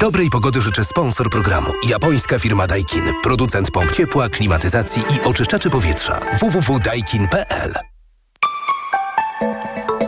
[0.00, 1.66] Dobrej pogody życzę sponsor programu.
[1.88, 3.04] Japońska firma Daikin.
[3.22, 6.20] Producent pomp ciepła, klimatyzacji i oczyszczaczy powietrza.
[6.40, 7.74] www.daikin.pl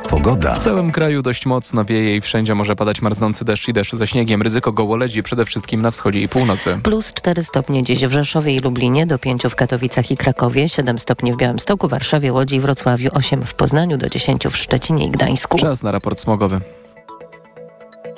[0.08, 0.54] Pogoda.
[0.54, 4.06] W całym kraju dość mocno wieje i wszędzie może padać marznący deszcz i deszcz ze
[4.06, 4.42] śniegiem.
[4.42, 6.80] Ryzyko gołoledzi przede wszystkim na wschodzie i północy.
[6.82, 10.98] Plus 4 stopnie dziś w Rzeszowie i Lublinie, do 5 w Katowicach i Krakowie, 7
[10.98, 15.10] stopni w Białymstoku, Warszawie, Łodzi i Wrocławiu, 8 w Poznaniu, do 10 w Szczecinie i
[15.10, 15.58] Gdańsku.
[15.58, 16.60] Czas na raport smogowy.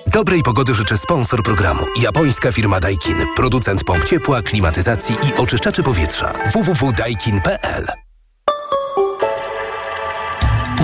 [0.07, 1.81] Dobrej pogody życzę sponsor programu.
[2.03, 3.17] Japońska firma Daikin.
[3.37, 6.33] Producent pomp ciepła, klimatyzacji i oczyszczaczy powietrza.
[6.53, 7.87] www.daikin.pl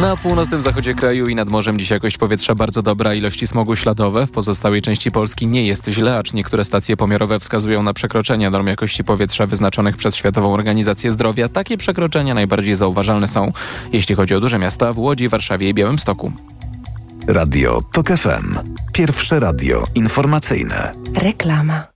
[0.00, 4.26] Na północnym zachodzie kraju i nad morzem dziś jakość powietrza bardzo dobra, ilości smogu śladowe.
[4.26, 8.66] W pozostałej części Polski nie jest źle, acz niektóre stacje pomiarowe wskazują na przekroczenia norm
[8.66, 11.48] jakości powietrza wyznaczonych przez Światową Organizację Zdrowia.
[11.48, 13.52] Takie przekroczenia najbardziej zauważalne są,
[13.92, 16.32] jeśli chodzi o duże miasta, w Łodzi, Warszawie i Białymstoku.
[17.28, 18.54] Radio TOK FM.
[18.92, 20.92] Pierwsze radio informacyjne.
[21.14, 21.87] Reklama.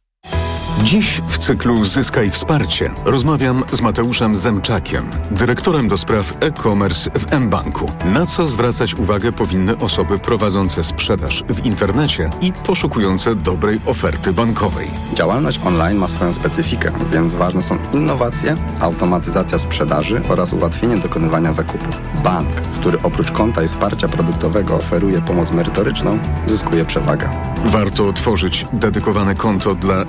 [0.81, 7.91] Dziś w cyklu Zyskaj Wsparcie rozmawiam z Mateuszem Zemczakiem, dyrektorem do spraw e-commerce w mBanku.
[8.05, 14.91] Na co zwracać uwagę powinny osoby prowadzące sprzedaż w internecie i poszukujące dobrej oferty bankowej.
[15.15, 22.01] Działalność online ma swoją specyfikę, więc ważne są innowacje, automatyzacja sprzedaży oraz ułatwienie dokonywania zakupów.
[22.25, 27.29] Bank, który oprócz konta i wsparcia produktowego oferuje pomoc merytoryczną, zyskuje przewagę.
[27.65, 30.05] Warto otworzyć dedykowane konto dla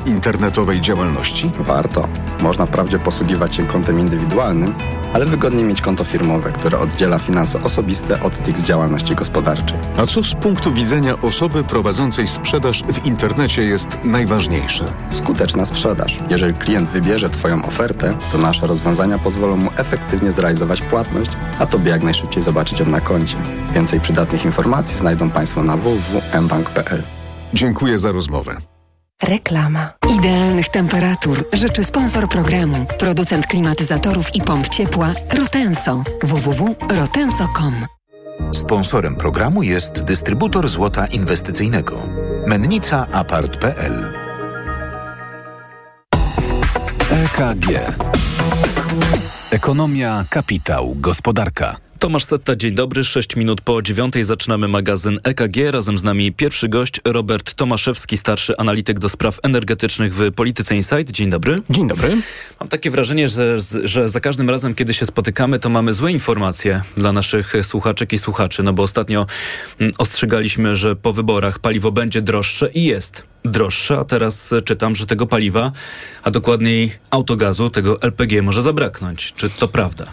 [0.54, 1.52] internetowej działalności?
[1.59, 2.08] Warto.
[2.40, 4.73] Można wprawdzie posługiwać się kontem indywidualnym,
[5.14, 9.78] ale wygodnie mieć konto firmowe, które oddziela finanse osobiste od tych z działalności gospodarczej.
[9.98, 14.86] A co z punktu widzenia osoby prowadzącej sprzedaż w internecie jest najważniejsze?
[15.10, 16.20] Skuteczna sprzedaż.
[16.30, 21.92] Jeżeli klient wybierze Twoją ofertę, to nasze rozwiązania pozwolą mu efektywnie zrealizować płatność, a Tobie
[21.92, 23.38] jak najszybciej zobaczyć ją na koncie.
[23.72, 27.04] Więcej przydatnych informacji znajdą Państwo na www.mbank.pl.
[27.54, 28.73] Dziękuję za rozmowę.
[29.22, 29.94] Reklama.
[30.19, 36.04] Idealnych temperatur życzy sponsor programu, producent klimatyzatorów i pomp ciepła Rotenso.
[36.23, 37.73] www.rotenso.com
[38.54, 42.10] Sponsorem programu jest dystrybutor złota inwestycyjnego.
[42.48, 44.14] Mennica Apart.pl
[47.09, 47.67] EKG
[49.52, 51.76] Ekonomia, kapitał, gospodarka.
[52.03, 53.03] Tomasz Setta, dzień dobry.
[53.03, 55.71] 6 minut po dziewiątej zaczynamy magazyn EKG.
[55.71, 61.11] Razem z nami pierwszy gość, Robert Tomaszewski, starszy analityk do spraw energetycznych w Polityce Insight.
[61.11, 61.61] Dzień dobry.
[61.69, 62.09] Dzień dobry.
[62.59, 66.81] Mam takie wrażenie, że, że za każdym razem, kiedy się spotykamy, to mamy złe informacje
[66.97, 69.25] dla naszych słuchaczek i słuchaczy, no bo ostatnio
[69.80, 75.05] mm, ostrzegaliśmy, że po wyborach paliwo będzie droższe i jest droższe, a teraz czytam, że
[75.05, 75.71] tego paliwa,
[76.23, 79.33] a dokładniej autogazu, tego LPG może zabraknąć.
[79.35, 80.05] Czy to prawda?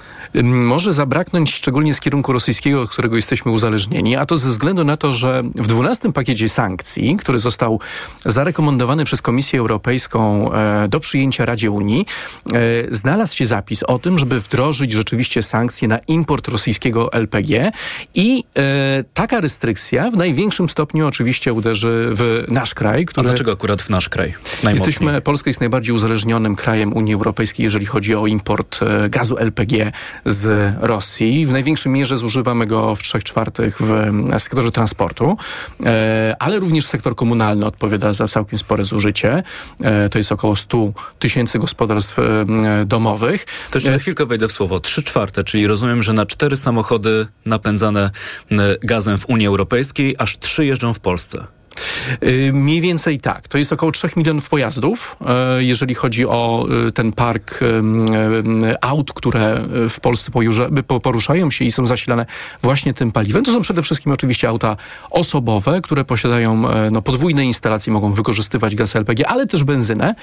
[0.45, 4.97] Może zabraknąć szczególnie z kierunku rosyjskiego, od którego jesteśmy uzależnieni, a to ze względu na
[4.97, 7.81] to, że w 12 pakiecie sankcji, który został
[8.25, 12.07] zarekomendowany przez Komisję Europejską e, do przyjęcia Radzie Unii,
[12.53, 17.73] e, znalazł się zapis o tym, żeby wdrożyć rzeczywiście sankcje na import rosyjskiego LPG
[18.15, 23.07] i e, taka restrykcja w największym stopniu oczywiście uderzy w nasz kraj.
[23.07, 24.35] Który a dlaczego akurat w nasz kraj?
[24.71, 29.93] Jesteśmy, Polska jest najbardziej uzależnionym krajem Unii Europejskiej, jeżeli chodzi o import gazu LPG
[30.25, 31.47] z Rosji.
[31.47, 33.93] W największej mierze zużywamy go w trzech czwartych w
[34.39, 35.37] sektorze transportu,
[35.85, 39.43] e, ale również sektor komunalny odpowiada za całkiem spore zużycie.
[39.83, 42.25] E, to jest około 100 tysięcy gospodarstw e,
[42.87, 43.47] domowych.
[43.71, 44.81] To jeszcze chwilkę wejdę w słowo.
[44.81, 48.11] Trzy czwarte, czyli rozumiem, że na cztery samochody napędzane
[48.83, 51.60] gazem w Unii Europejskiej, aż trzy jeżdżą w Polsce.
[52.23, 53.49] Y, mniej więcej tak.
[53.49, 55.17] To jest około 3 milionów pojazdów,
[55.59, 57.61] y, jeżeli chodzi o y, ten park
[58.81, 60.31] aut, które w Polsce
[61.03, 62.27] poruszają się i są zasilane
[62.63, 63.45] właśnie tym paliwem.
[63.45, 64.77] To są przede wszystkim oczywiście auta
[65.11, 70.15] osobowe, które posiadają no, podwójne instalacje, mogą wykorzystywać gaz LPG, ale też benzynę.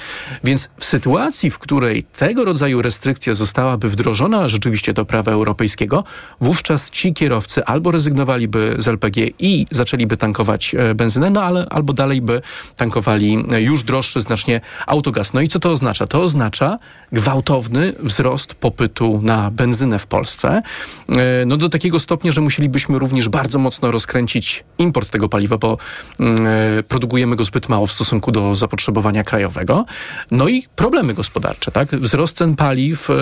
[0.43, 6.03] Więc w sytuacji, w której tego rodzaju restrykcja zostałaby wdrożona rzeczywiście do prawa europejskiego,
[6.41, 12.21] wówczas ci kierowcy albo rezygnowaliby z LPG i zaczęliby tankować benzynę, no ale albo dalej
[12.21, 12.41] by
[12.75, 15.33] tankowali już droższy znacznie autogaz.
[15.33, 16.07] No i co to oznacza?
[16.07, 16.79] To oznacza
[17.11, 20.61] gwałtowny wzrost popytu na benzynę w Polsce.
[21.09, 25.77] E, no do takiego stopnia, że musielibyśmy również bardzo mocno rozkręcić import tego paliwa, bo
[26.19, 26.47] mm,
[26.79, 29.85] e, produkujemy go zbyt mało w stosunku do zapotrzebowania krajowego.
[30.31, 31.95] No i problemy gospodarcze, tak?
[31.99, 33.13] Wzrost cen paliw, e,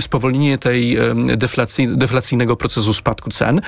[0.00, 0.98] spowolnienie tej
[1.96, 3.60] deflacyjnego procesu spadku cen,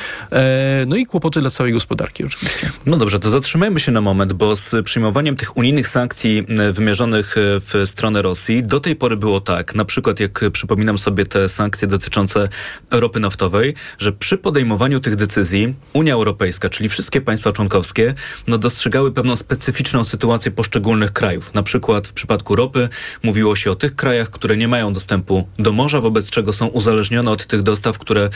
[0.87, 2.71] no i kłopoty dla całej gospodarki oczywiście.
[2.87, 7.83] No dobrze, to zatrzymajmy się na moment, bo z przyjmowaniem tych unijnych sankcji wymierzonych w
[7.85, 12.49] stronę Rosji do tej pory było tak, na przykład jak przypominam sobie te sankcje dotyczące
[12.91, 18.15] ropy naftowej, że przy podejmowaniu tych decyzji Unia Europejska, czyli wszystkie państwa członkowskie,
[18.47, 21.55] no dostrzegały pewną specyficzną sytuację poszczególnych krajów.
[21.55, 22.89] Na przykład w przypadku ropy
[23.23, 27.31] mówiło się o tych krajach, które nie mają dostępu do morza, wobec czego są uzależnione
[27.31, 28.29] od tych dostaw, które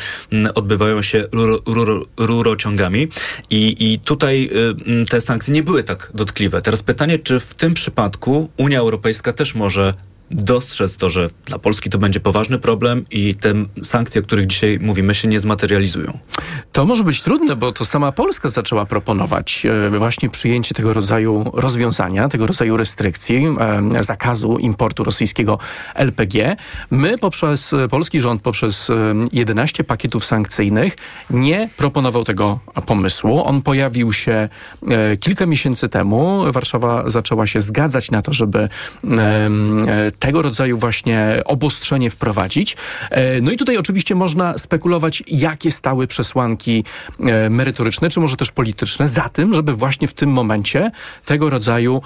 [0.55, 3.09] odbywają się ruro, ruro, rurociągami.
[3.51, 6.63] I, I tutaj y, te sankcje nie były tak dotkliwe.
[6.63, 9.95] Teraz pytanie, czy w tym przypadku Unia Europejska też może
[10.31, 14.79] dostrzec to, że dla Polski to będzie poważny problem i te sankcje, o których dzisiaj
[14.83, 16.19] mówimy, się nie zmaterializują?
[16.73, 21.51] To może być trudne, bo to sama Polska zaczęła proponować e, właśnie przyjęcie tego rodzaju
[21.55, 23.47] rozwiązania, tego rodzaju restrykcji,
[23.97, 25.59] e, zakazu importu rosyjskiego
[25.95, 26.57] LPG.
[26.91, 28.89] My poprzez, e, polski rząd poprzez
[29.33, 30.97] 11 pakietów sankcyjnych
[31.31, 33.45] nie proponował tego pomysłu.
[33.45, 34.49] On pojawił się
[35.21, 36.53] kilka miesięcy temu.
[36.53, 38.69] Warszawa zaczęła się zgadzać na to, żeby
[40.19, 42.77] tego rodzaju właśnie obostrzenie wprowadzić.
[43.11, 46.85] E, no i tutaj oczywiście można spekulować, jakie stały przesłanki
[47.21, 50.91] e, merytoryczne, czy może też polityczne za tym, żeby właśnie w tym momencie
[51.25, 52.03] tego rodzaju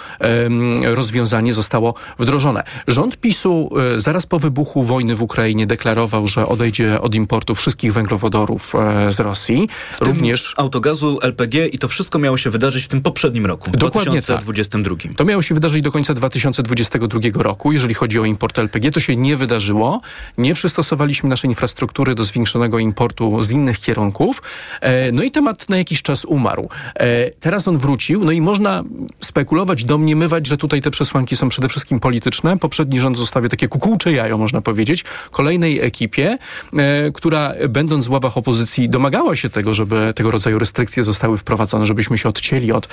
[0.82, 2.62] rozwiązanie zostało wdrożone.
[2.86, 7.92] Rząd PiSu e, zaraz po wybuchu wojny w Ukrainie deklarował, że odejdzie od importu wszystkich
[7.92, 8.72] węglowodorów
[9.08, 9.68] z Rosji.
[9.92, 14.20] W Również autogazu, LPG i to wszystko miało się wydarzyć w tym poprzednim roku, Dokładnie
[14.20, 14.96] 2022.
[14.96, 15.14] Tak.
[15.16, 17.72] To miało się wydarzyć do końca 2022 roku.
[17.72, 18.90] Jeżeli chodzi o import LPG.
[18.90, 20.00] To się nie wydarzyło.
[20.38, 24.42] Nie przystosowaliśmy naszej infrastruktury do zwiększonego importu z innych kierunków.
[24.80, 26.68] E, no i temat na jakiś czas umarł.
[26.94, 28.84] E, teraz on wrócił, no i można
[29.20, 32.58] spekulować, domniemywać, że tutaj te przesłanki są przede wszystkim polityczne.
[32.58, 36.38] Poprzedni rząd zostawił takie kukułcze jajo, można powiedzieć, kolejnej ekipie,
[36.76, 41.86] e, która będąc w ławach opozycji domagała się tego, żeby tego rodzaju restrykcje zostały wprowadzone,
[41.86, 42.88] żebyśmy się odcięli od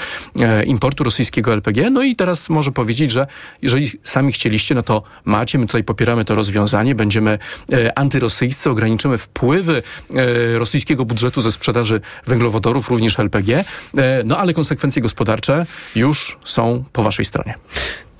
[0.65, 1.89] importu rosyjskiego LPG.
[1.89, 3.27] No i teraz może powiedzieć, że
[3.61, 4.94] jeżeli sami chcieliście, no to
[5.25, 7.39] macie, my tutaj popieramy to rozwiązanie, będziemy
[7.71, 9.81] e, antyrosyjscy, ograniczymy wpływy
[10.15, 13.65] e, rosyjskiego budżetu ze sprzedaży węglowodorów, również LPG,
[13.97, 15.65] e, no ale konsekwencje gospodarcze
[15.95, 17.55] już są po waszej stronie.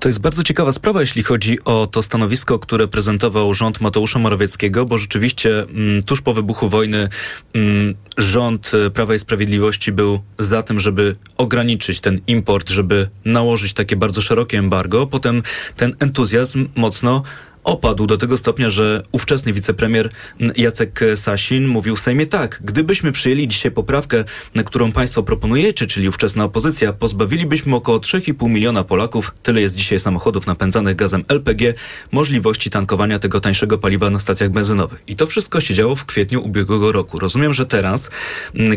[0.06, 4.86] To jest bardzo ciekawa sprawa, jeśli chodzi o to stanowisko, które prezentował rząd Mateusza Morawieckiego,
[4.86, 7.08] bo rzeczywiście mm, tuż po wybuchu wojny
[7.54, 13.96] mm, rząd Prawa i Sprawiedliwości był za tym, żeby ograniczyć ten import, żeby nałożyć takie
[13.96, 15.06] bardzo szerokie embargo.
[15.06, 15.42] Potem
[15.76, 17.22] ten entuzjazm mocno
[17.66, 20.10] opadł do tego stopnia, że ówczesny wicepremier
[20.56, 24.24] Jacek Sasin mówił w Sejmie tak, gdybyśmy przyjęli dzisiaj poprawkę,
[24.64, 30.46] którą państwo proponujecie, czyli ówczesna opozycja, pozbawilibyśmy około 3,5 miliona Polaków, tyle jest dzisiaj samochodów
[30.46, 31.74] napędzanych gazem LPG,
[32.12, 35.02] możliwości tankowania tego tańszego paliwa na stacjach benzynowych.
[35.06, 37.18] I to wszystko się działo w kwietniu ubiegłego roku.
[37.18, 38.10] Rozumiem, że teraz,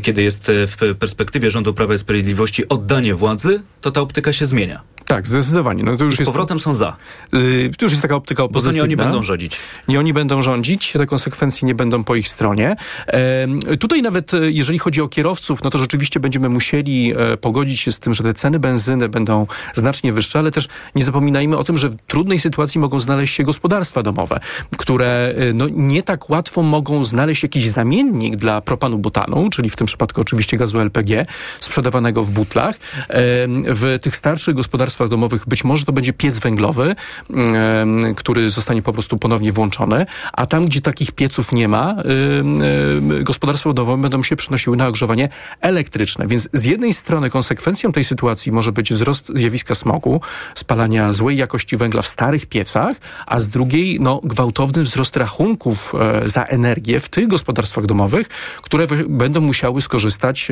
[0.02, 4.82] kiedy jest w perspektywie rządu Prawa i Sprawiedliwości oddanie władzy, to ta optyka się zmienia.
[5.10, 5.84] Tak, zdecydowanie.
[5.84, 6.96] No to już I z jest, powrotem są za.
[7.34, 8.74] Yy, to już jest taka optyka opozycyjna.
[8.74, 9.58] Bo nie oni będą rządzić.
[9.88, 12.76] Nie oni będą rządzić, te konsekwencje nie będą po ich stronie.
[13.08, 17.80] E, tutaj nawet e, jeżeli chodzi o kierowców, no to rzeczywiście będziemy musieli e, pogodzić
[17.80, 21.64] się z tym, że te ceny benzyny będą znacznie wyższe, ale też nie zapominajmy o
[21.64, 24.40] tym, że w trudnej sytuacji mogą znaleźć się gospodarstwa domowe,
[24.78, 29.76] które e, no, nie tak łatwo mogą znaleźć jakiś zamiennik dla propanu butanu, czyli w
[29.76, 31.26] tym przypadku oczywiście gazu LPG,
[31.60, 32.76] sprzedawanego w butlach.
[33.66, 36.96] W tych starszych gospodarstwach gospodarstwach domowych być może to będzie piec węglowy,
[38.16, 41.96] który zostanie po prostu ponownie włączony, a tam, gdzie takich pieców nie ma,
[43.22, 45.30] gospodarstwa domowe będą się przynosiły na ogrzewanie
[45.62, 46.28] elektryczne.
[46.28, 50.22] Więc z jednej strony konsekwencją tej sytuacji może być wzrost zjawiska smogu,
[50.56, 52.96] spalania złej jakości węgla w starych piecach,
[53.26, 58.28] a z drugiej no, gwałtowny wzrost rachunków e, za energię w tych gospodarstwach domowych,
[58.62, 60.48] które będą musiały skorzystać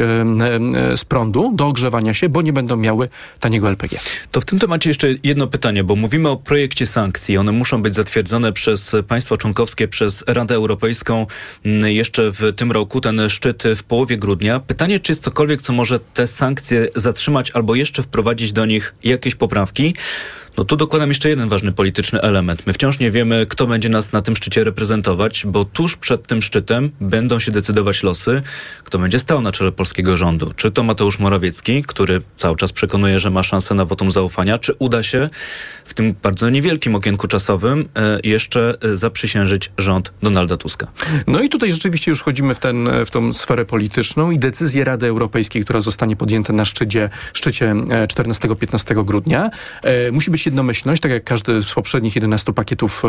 [0.96, 4.00] z prądu do ogrzewania się, bo nie będą miały taniego LPG.
[4.38, 7.38] To w tym temacie jeszcze jedno pytanie, bo mówimy o projekcie sankcji.
[7.38, 11.26] One muszą być zatwierdzone przez państwa członkowskie, przez Radę Europejską
[11.66, 14.60] mm, jeszcze w tym roku, ten szczyt w połowie grudnia.
[14.60, 19.36] Pytanie, czy jest cokolwiek, co może te sankcje zatrzymać albo jeszcze wprowadzić do nich jakieś
[19.36, 19.96] poprawki?
[20.58, 22.68] No tu dokładam jeszcze jeden ważny polityczny element.
[22.68, 26.42] My wciąż nie wiemy, kto będzie nas na tym szczycie reprezentować, bo tuż przed tym
[26.42, 28.42] szczytem będą się decydować losy,
[28.84, 30.52] kto będzie stał na czele polskiego rządu.
[30.56, 34.74] Czy to Mateusz Morawiecki, który cały czas przekonuje, że ma szansę na wotum zaufania, czy
[34.80, 35.30] uda się
[35.86, 40.88] w tym bardzo niewielkim okienku czasowym e, jeszcze e, zaprzysiężyć rząd Donalda Tuska.
[41.28, 45.08] No i tutaj rzeczywiście już wchodzimy w, ten, w tą sferę polityczną i decyzję Rady
[45.08, 49.50] Europejskiej, która zostanie podjęta na szczycie, szczycie 14-15 e, grudnia,
[50.12, 53.04] musi być jednomyślność, tak jak każdy z poprzednich 11 pakietów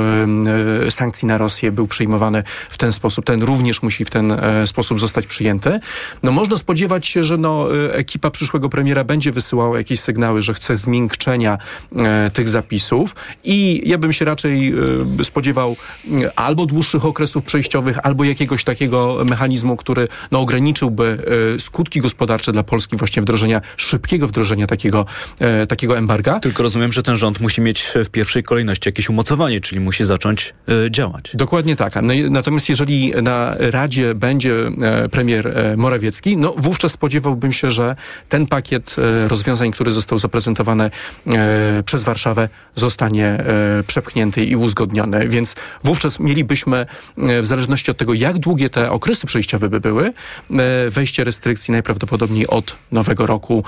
[0.86, 3.24] e, sankcji na Rosję był przyjmowany w ten sposób.
[3.24, 5.80] Ten również musi w ten e, sposób zostać przyjęty.
[6.22, 10.54] No można spodziewać się, że no, e, ekipa przyszłego premiera będzie wysyłała jakieś sygnały, że
[10.54, 11.58] chce zmiękczenia
[12.32, 13.14] tych zapisów
[13.44, 14.74] i ja bym się raczej
[15.22, 15.76] spodziewał
[16.36, 21.24] albo dłuższych okresów przejściowych, albo jakiegoś takiego mechanizmu, który no, ograniczyłby
[21.58, 25.06] skutki gospodarcze dla Polski właśnie wdrożenia, szybkiego wdrożenia takiego,
[25.68, 26.40] takiego embarga.
[26.40, 30.54] Tylko rozumiem, że ten rząd musi mieć w pierwszej kolejności jakieś umocowanie, czyli musi zacząć
[30.86, 31.30] y, działać.
[31.34, 31.94] Dokładnie tak.
[32.02, 37.96] No, natomiast jeżeli na Radzie będzie e, premier e, Morawiecki, no wówczas spodziewałbym się, że
[38.28, 40.90] ten pakiet e, rozwiązań, który został zaprezentowany
[41.26, 45.28] e, przez Warszawę, zostanie e, przepchnięty i uzgodniony.
[45.28, 45.54] Więc
[45.84, 46.86] wówczas mielibyśmy,
[47.42, 50.12] w zależności od tego, jak długie te okresy przejściowe by były,
[50.90, 53.64] wejście restrykcji najprawdopodobniej od nowego roku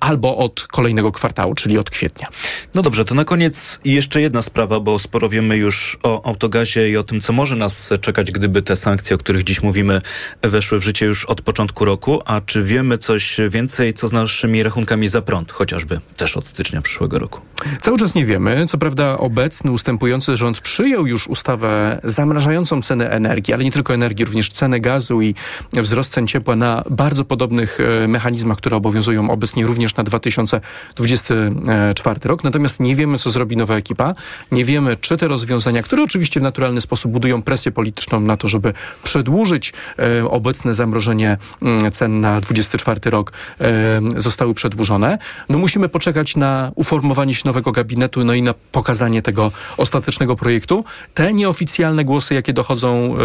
[0.00, 2.28] albo od kolejnego kwartału, czyli od kwietnia.
[2.74, 6.96] No dobrze, to na koniec jeszcze jedna sprawa, bo sporo wiemy już o autogazie i
[6.96, 10.00] o tym, co może nas czekać, gdyby te sankcje, o których dziś mówimy,
[10.42, 12.22] weszły w życie już od początku roku.
[12.24, 16.82] A czy wiemy coś więcej, co z naszymi rachunkami za prąd, chociażby też od stycznia
[16.82, 17.40] przyszłego roku?
[17.80, 18.66] Cały czas nie wiemy.
[18.66, 24.24] Co prawda obecny, ustępujący rząd przyjął już ustawę zamrażającą ceny energii, ale nie tylko energii,
[24.24, 25.34] również ceny gazu i
[25.72, 32.44] wzrost cen ciepła na bardzo podobnych e, mechanizmach, które obowiązują obecnie również na 2024 rok.
[32.44, 34.14] Natomiast nie wiemy, co zrobi nowa ekipa.
[34.52, 38.48] Nie wiemy, czy te rozwiązania, które oczywiście w naturalny sposób budują presję polityczną na to,
[38.48, 38.72] żeby
[39.02, 45.18] przedłużyć e, obecne zamrożenie mm, cen na 24 rok, e, zostały przedłużone.
[45.48, 50.84] No musimy poczekać na uformowanie się nowego gabinetu, no i na pokazanie tego ostatecznego projektu.
[51.14, 53.16] Te nieoficjalne głosy, jakie dochodzą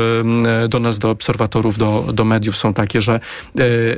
[0.63, 3.19] e, do nas, do obserwatorów, do, do mediów, są takie, że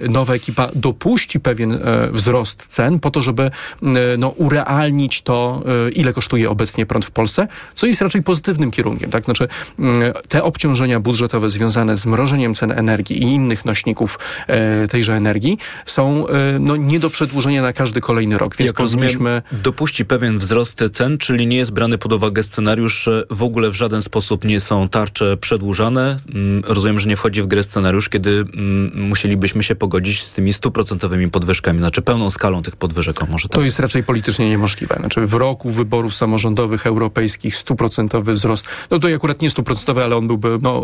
[0.01, 1.79] e, nowa ekipa dopuści pewien e,
[2.11, 3.51] wzrost cen po to, żeby e,
[4.17, 9.09] no, urealnić to, e, ile kosztuje obecnie prąd w Polsce, co jest raczej pozytywnym kierunkiem.
[9.09, 9.25] Tak?
[9.25, 9.47] Znaczy,
[9.79, 15.57] mm, te obciążenia budżetowe związane z mrożeniem cen energii i innych nośników e, tejże energii
[15.85, 18.55] są e, no, nie do przedłużenia na każdy kolejny rok.
[18.57, 19.41] Więc Jak powinniśmy...
[19.51, 23.75] dopuści pewien wzrost cen, czyli nie jest brany pod uwagę scenariusz, że w ogóle w
[23.75, 26.19] żaden sposób nie są tarcze przedłużane.
[26.33, 30.53] Mm, Rozumiem, że nie wchodzi w grę scenariusz, kiedy mm, musielibyśmy się pogodzić z tymi
[30.53, 33.55] stuprocentowymi podwyżkami, znaczy pełną skalą tych podwyżek, może tak.
[33.55, 34.95] To jest raczej politycznie niemożliwe.
[34.99, 40.27] Znaczy w roku wyborów samorządowych europejskich stuprocentowy wzrost, no to akurat nie stuprocentowy, ale on
[40.27, 40.83] byłby no,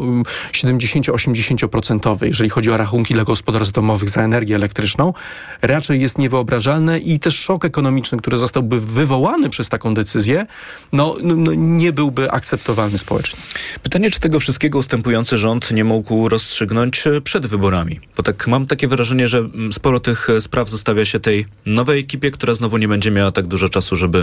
[0.51, 5.13] 70-80%, jeżeli chodzi o rachunki dla gospodarstw domowych za energię elektryczną,
[5.61, 10.45] raczej jest niewyobrażalne i też szok ekonomiczny, który zostałby wywołany przez taką decyzję,
[10.93, 13.39] no, no, no nie byłby akceptowalny społecznie.
[13.83, 17.99] Pytanie, czy tego wszystkiego ustępujący rząd nie mógł rozstrzygnąć e, przed wyborami?
[18.17, 21.99] Bo tak mam takie wrażenie, że mm, sporo tych e, spraw zostawia się tej nowej
[21.99, 24.20] ekipie, która znowu nie będzie miała tak dużo czasu, żeby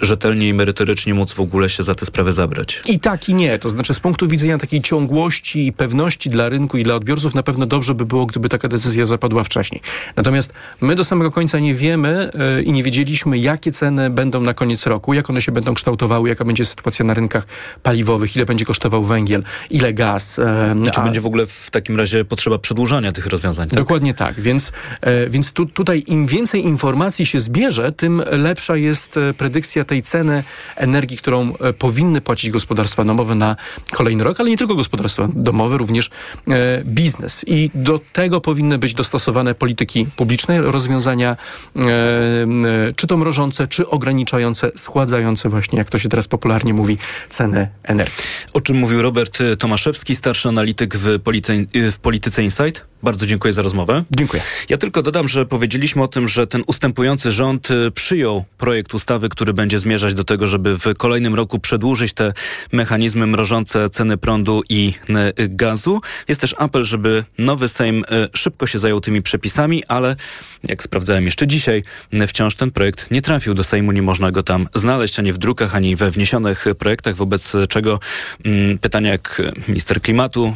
[0.00, 2.82] rzetelnie i merytorycznie móc w ogóle się za tę sprawę zabrać.
[2.88, 3.58] I tak i nie.
[3.58, 7.42] To znaczy z punktu widzenia takiej ciągłości i pewności dla rynku i dla odbiorców na
[7.42, 9.80] pewno dobrze by było, gdyby taka decyzja zapadła wcześniej.
[10.16, 14.54] Natomiast my do samego końca nie wiemy yy, i nie wiedzieliśmy, jakie ceny będą na
[14.54, 17.46] koniec roku, jak one się będą kształtowały, jaka będzie sytuacja na rynkach
[17.82, 20.38] paliwowych, ile będzie kosztował węgiel, ile gaz.
[20.84, 23.68] Yy, czy będzie w ogóle w takim razie potrzeba przedłużania tych rozwiązań?
[23.68, 23.78] Tak?
[23.78, 24.40] Dokładnie tak.
[24.40, 30.02] Więc, e, więc tu, tutaj im więcej informacji się zbierze, tym lepsza jest predykcja tej
[30.02, 30.44] ceny
[30.76, 33.56] energii, którą e, powinny płacić gospodarstwa domowe na
[33.90, 36.10] kolejny rok, ale nie tylko gospodarstwa domowe, również
[36.48, 37.44] e, biznes.
[37.46, 41.36] I do tego powinny być dostosowane polityki publiczne, rozwiązania
[41.76, 46.98] e, e, czy to mrożące, czy ograniczające, schładzające właśnie, jak to się teraz popularnie mówi,
[47.28, 48.24] ceny energii.
[48.52, 52.91] O czym mówił Robert Tomaszewski, starszy analityk w, polity, w Polityce Insight.
[53.02, 54.04] Bardzo dziękuję za rozmowę.
[54.10, 54.42] Dziękuję.
[54.68, 59.28] Ja tylko dodam, że powiedzieliśmy o tym, że ten ustępujący rząd y, przyjął projekt ustawy,
[59.28, 62.32] który będzie zmierzać do tego, żeby w kolejnym roku przedłużyć te
[62.72, 64.94] mechanizmy mrożące ceny prądu i
[65.38, 66.00] y, gazu.
[66.28, 68.04] Jest też apel, żeby nowy Sejm y,
[68.34, 70.16] szybko się zajął tymi przepisami, ale
[70.68, 71.84] jak sprawdzałem jeszcze dzisiaj,
[72.28, 75.76] wciąż ten projekt nie trafił do Sejmu, nie można go tam znaleźć ani w drukach,
[75.76, 78.00] ani we wniesionych projektach, wobec czego
[78.44, 80.54] mm, pytanie jak minister klimatu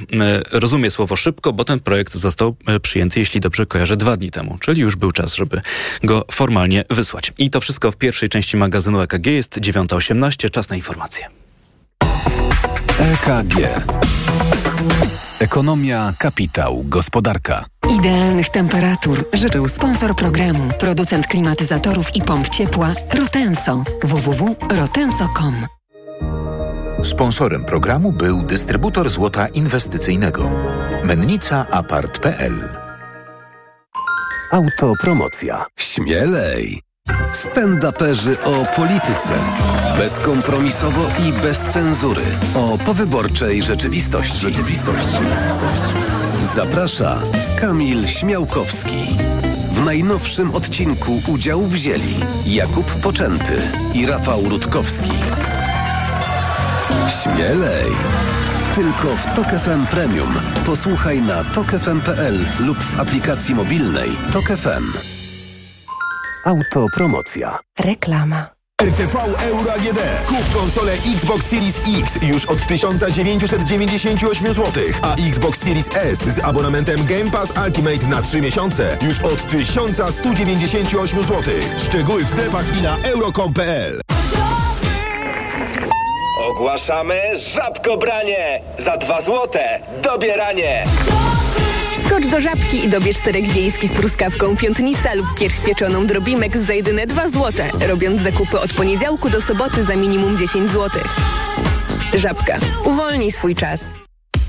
[0.53, 2.36] rozumie słowo szybko, bo ten projekt został
[2.77, 5.61] y, przyjęty, jeśli dobrze kojarzę, dwa dni temu, czyli już był czas, żeby
[6.03, 7.33] go formalnie wysłać.
[7.39, 11.29] I to wszystko w pierwszej części magazynu EKG jest 9.18, czas na informacje.
[12.99, 13.55] EKG.
[15.41, 17.65] Ekonomia, kapitał, gospodarka.
[17.99, 23.85] Idealnych temperatur życzył sponsor programu, producent klimatyzatorów i pomp ciepła Rotenso.
[24.05, 25.67] www.rotenso.com
[27.03, 30.76] Sponsorem programu był dystrybutor złota inwestycyjnego.
[31.05, 32.69] Mennica Apart.pl
[34.53, 35.67] Autopromocja.
[35.79, 36.83] Śmielej!
[37.33, 39.35] Stand-uperzy o polityce.
[39.99, 42.23] Bezkompromisowo i bez cenzury.
[42.55, 44.39] O powyborczej rzeczywistości.
[44.39, 45.19] Rzeczywistości.
[46.55, 47.19] Zaprasza
[47.61, 49.17] Kamil Śmiałkowski.
[49.73, 52.15] W najnowszym odcinku udział wzięli
[52.47, 53.61] Jakub Poczęty
[53.95, 55.13] i Rafał Rutkowski.
[57.23, 58.36] Śmielej!
[58.77, 60.35] Tylko w Tok FM Premium.
[60.67, 64.93] Posłuchaj na tokefm.pl lub w aplikacji mobilnej Tok FM.
[66.45, 67.59] Autopromocja.
[67.79, 68.47] Reklama.
[68.83, 69.99] RTV Euro AGD.
[70.27, 77.07] Kup konsolę Xbox Series X już od 1998 zł, a Xbox Series S z abonamentem
[77.07, 81.55] Game Pass Ultimate na 3 miesiące już od 1198 zł.
[81.79, 84.01] Szczegóły w sklepach i na euro.com.pl.
[86.57, 87.21] Ogłaszamy
[87.55, 88.61] żabkobranie!
[88.79, 90.85] Za dwa złote dobieranie!
[92.07, 96.73] Skocz do żabki i dobierz serek wiejski z truskawką piątnica lub pierś pieczoną drobimek za
[96.73, 101.03] jedyne 2 złote, robiąc zakupy od poniedziałku do soboty za minimum 10 zł.
[102.15, 102.57] Żabka.
[102.85, 103.85] Uwolnij swój czas.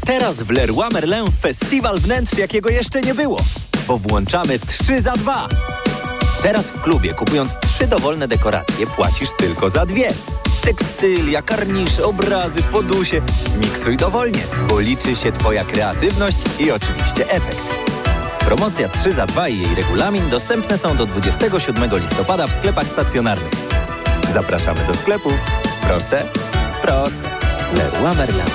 [0.06, 3.40] Teraz w Leroy Merlin festiwal wnętrz, jakiego jeszcze nie było,
[3.88, 5.48] bo włączamy 3 za 2.
[6.44, 10.14] Teraz w klubie, kupując trzy dowolne dekoracje, płacisz tylko za dwie.
[10.68, 13.22] Tekstylia, karnisze, obrazy, podusie.
[13.58, 17.76] Miksuj dowolnie, bo liczy się Twoja kreatywność i oczywiście efekt.
[18.40, 23.52] Promocja 3 za 2 i jej regulamin dostępne są do 27 listopada w sklepach stacjonarnych.
[24.34, 25.34] Zapraszamy do sklepów.
[25.82, 26.24] Proste?
[26.82, 27.30] Proste.
[27.74, 28.46] Leroy Merlin.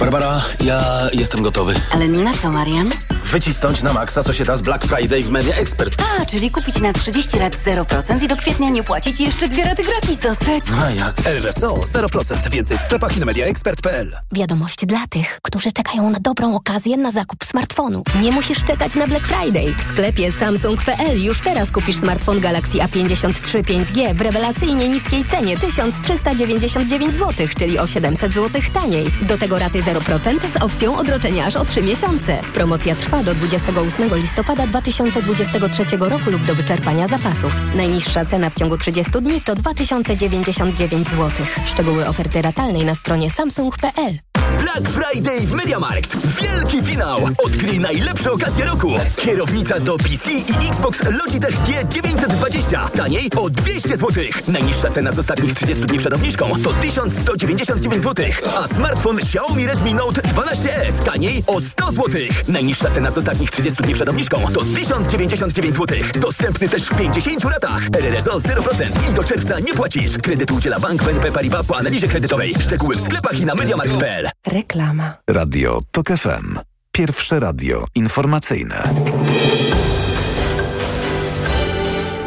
[0.00, 1.74] Barbara, ja jestem gotowy.
[1.90, 2.90] Ale na co, Marian?
[3.24, 6.02] Wycisnąć na maksa, co się da z Black Friday w Media Expert.
[6.20, 9.64] A, czyli kupić na 30 lat 0% i do kwietnia nie płacić i jeszcze dwie
[9.64, 10.64] raty gratis dostać.
[10.84, 11.26] A jak?
[11.26, 12.50] RSO 0%.
[12.50, 14.16] Więcej w sklepach i na mediaexpert.pl.
[14.32, 18.02] Wiadomość dla tych, którzy czekają na dobrą okazję na zakup smartfonu.
[18.20, 19.74] Nie musisz czekać na Black Friday.
[19.78, 27.14] W sklepie Samsung.pl już teraz kupisz smartfon Galaxy A53 5G w rewelacyjnie niskiej cenie 1399
[27.14, 29.06] zł, czyli o 700 zł taniej.
[29.22, 32.38] Do tego raty 0% z opcją odroczenia aż o 3 miesiące.
[32.54, 37.54] Promocja trwa do 28 listopada 2023 roku lub do wyczerpania zapasów.
[37.74, 41.30] Najniższa cena w ciągu 30 dni to 2099 zł.
[41.64, 44.18] Szczegóły oferty ratalnej na stronie samsung.pl.
[44.60, 46.16] Black Friday w Mediamarkt.
[46.42, 47.18] Wielki finał.
[47.46, 48.92] Odkryj najlepsze okazje roku.
[49.16, 52.90] Kierownica do PC i Xbox Logitech G920.
[52.90, 54.24] Taniej o 200 zł.
[54.48, 58.26] Najniższa cena z ostatnich 30 dni przed obniżką to 1199 zł.
[58.56, 62.20] A smartfon Xiaomi Redmi Note 12S taniej o 100 zł.
[62.48, 65.98] Najniższa cena z ostatnich 30 dni przed obniżką to 1099 zł.
[66.14, 67.82] Dostępny też w 50 latach.
[67.92, 70.18] RRSO 0% i do czerwca nie płacisz.
[70.18, 72.54] Kredyt udziela Bank BNP Paribas po analizie kredytowej.
[72.60, 74.28] Szczegóły w sklepach i na mediamarkt.pl.
[74.46, 75.16] Reklama.
[75.30, 76.58] Radio TOK FM.
[76.92, 78.82] Pierwsze radio informacyjne.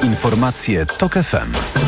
[0.04, 1.87] Informacje TOK FM.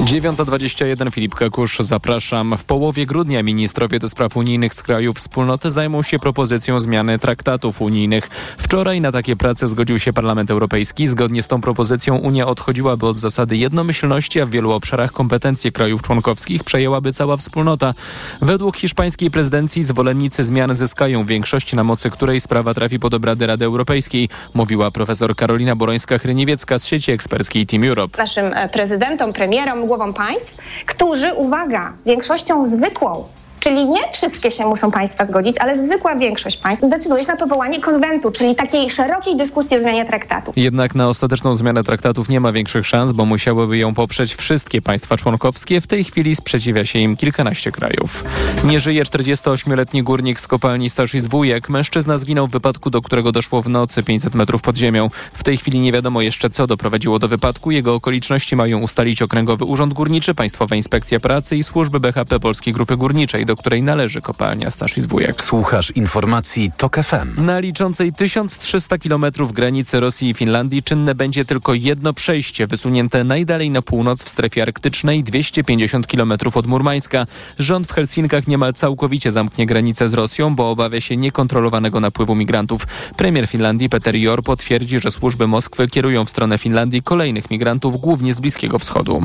[0.00, 2.56] 9.21 Filip Kakusz, zapraszam.
[2.58, 7.80] W połowie grudnia ministrowie do spraw unijnych z krajów wspólnoty zajmą się propozycją zmiany traktatów
[7.80, 8.28] unijnych.
[8.58, 11.08] Wczoraj na takie prace zgodził się Parlament Europejski.
[11.08, 16.02] Zgodnie z tą propozycją Unia odchodziłaby od zasady jednomyślności, a w wielu obszarach kompetencje krajów
[16.02, 17.94] członkowskich przejęłaby cała wspólnota.
[18.42, 23.64] Według hiszpańskiej prezydencji zwolennicy zmian zyskają większość, na mocy której sprawa trafi pod obrady Rady
[23.64, 28.18] Europejskiej, mówiła profesor Karolina Borońska-Hryniewiecka z sieci eksperckiej Team Europe.
[28.18, 33.28] Naszym prezydentom, premierom, głowom państw, którzy, uwaga, większością zwykłą,
[33.60, 37.80] czyli nie wszystkie się muszą państwa zgodzić, ale zwykła większość państw decyduje się na powołanie
[37.80, 40.52] konwentu, czyli takiej szerokiej dyskusji o zmianie traktatu.
[40.56, 45.16] Jednak na ostateczną zmianę traktatów nie ma większych szans, bo musiałyby ją poprzeć wszystkie państwa
[45.16, 45.80] członkowskie.
[45.80, 48.24] W tej chwili sprzeciwia się im kilkanaście krajów.
[48.64, 51.68] Nie żyje 48-letni górnik z kopalni Staszic Wujek.
[51.68, 55.10] Mężczyzna zginął w wypadku, do którego doszło w nocy 500 metrów pod ziemią.
[55.32, 57.70] W tej chwili nie wiadomo jeszcze, co doprowadziło do wypadku.
[57.70, 62.96] Jego okoliczności mają ustalić Okręgowy Urząd Górniczy, Państwowa Inspekcja Pracy i służby BHP Polskiej Grupy
[62.96, 65.42] Górniczej, do której należy kopalnia Staszic Wujek.
[65.42, 67.44] Słuchasz informacji TOK FM.
[67.44, 73.70] Na liczącej 1300 km granicy Rosji i Finlandii czynne będzie tylko jedno przejście, wysunięte najdalej
[73.70, 77.26] na północ w strefie arktycznej 250 km od Murmańska.
[77.58, 82.86] Rząd w Helsinkach niemal całkowicie zamknie granicę z Rosją, bo obawia się niekontrolowanego napływu migrantów.
[83.16, 88.34] Premier Finlandii Peter Jor potwierdzi, że służby Moskwy kierują w stronę Finlandii kolejnych migrantów, głównie
[88.34, 89.22] z Bliskiego Wschodu.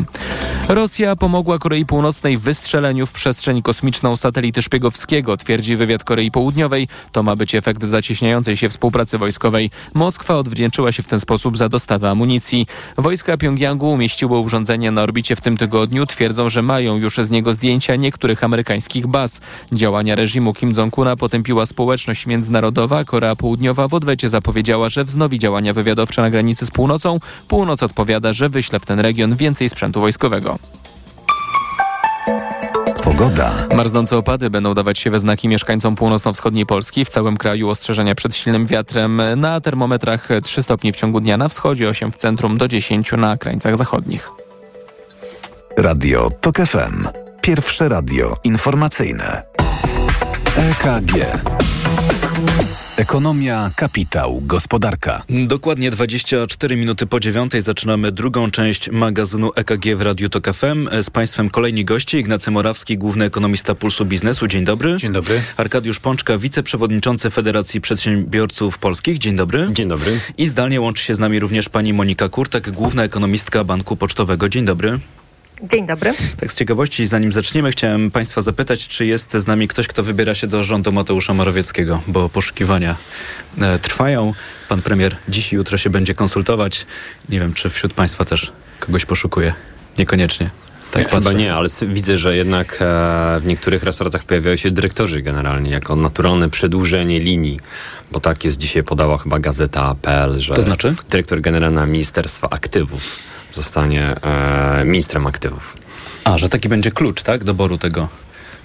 [0.67, 6.87] Rosja pomogła Korei Północnej w wystrzeleniu w przestrzeń kosmiczną satelity szpiegowskiego, twierdzi wywiad Korei Południowej.
[7.11, 9.71] To ma być efekt zacieśniającej się współpracy wojskowej.
[9.93, 12.67] Moskwa odwdzięczyła się w ten sposób za dostawę amunicji.
[12.97, 16.05] Wojska Pjongjangu umieściły urządzenie na orbicie w tym tygodniu.
[16.05, 19.41] Twierdzą, że mają już z niego zdjęcia niektórych amerykańskich baz.
[19.73, 23.03] Działania reżimu Kim Jong-una potępiła społeczność międzynarodowa.
[23.03, 27.19] Korea Południowa w odwecie zapowiedziała, że wznowi działania wywiadowcze na granicy z północą.
[27.47, 30.59] Północ odpowiada, że wyśle w ten region więcej sprzętu wojskowego.
[33.05, 33.53] Pogoda.
[33.75, 37.05] Marznące opady będą dawać się we znaki mieszkańcom północno-wschodniej Polski.
[37.05, 39.21] W całym kraju ostrzeżenia przed silnym wiatrem.
[39.35, 43.37] Na termometrach 3 stopni w ciągu dnia na wschodzie, 8 w centrum do 10 na
[43.37, 44.31] krańcach zachodnich.
[45.77, 47.07] Radio TOK FM.
[47.41, 49.43] Pierwsze radio informacyjne.
[50.57, 51.11] EKG.
[52.97, 55.23] Ekonomia, kapitał, gospodarka.
[55.29, 60.89] Dokładnie 24 minuty po dziewiątej zaczynamy drugą część magazynu EKG w Radiu Tok FM.
[61.01, 62.19] Z Państwem kolejni goście.
[62.19, 64.47] Ignacy Morawski, główny ekonomista Pulsu Biznesu.
[64.47, 64.97] Dzień dobry.
[64.97, 65.41] Dzień dobry.
[65.57, 69.17] Arkadiusz Pączka, wiceprzewodniczący Federacji Przedsiębiorców Polskich.
[69.17, 69.67] Dzień dobry.
[69.71, 70.19] Dzień dobry.
[70.37, 74.49] I zdalnie łączy się z nami również pani Monika Kurtek, główna ekonomistka Banku Pocztowego.
[74.49, 74.99] Dzień dobry.
[75.63, 76.13] Dzień dobry.
[76.37, 80.35] Tak z ciekawości, zanim zaczniemy, chciałem Państwa zapytać, czy jest z nami ktoś, kto wybiera
[80.35, 82.95] się do rządu Mateusza Morawieckiego, bo poszukiwania
[83.61, 84.33] e, trwają.
[84.69, 86.85] Pan premier dziś i jutro się będzie konsultować.
[87.29, 89.53] Nie wiem, czy wśród Państwa też kogoś poszukuje.
[89.97, 90.49] Niekoniecznie.
[90.91, 95.71] Tak chyba nie, ale widzę, że jednak e, w niektórych resortach pojawiają się dyrektorzy generalnie
[95.71, 97.59] jako naturalne przedłużenie linii,
[98.11, 100.95] bo tak jest dzisiaj podała chyba gazeta.pl, że to znaczy?
[101.09, 105.77] dyrektor generalna Ministerstwa Aktywów zostanie e, ministrem aktywów.
[106.23, 108.09] A, że taki będzie klucz, tak, doboru tego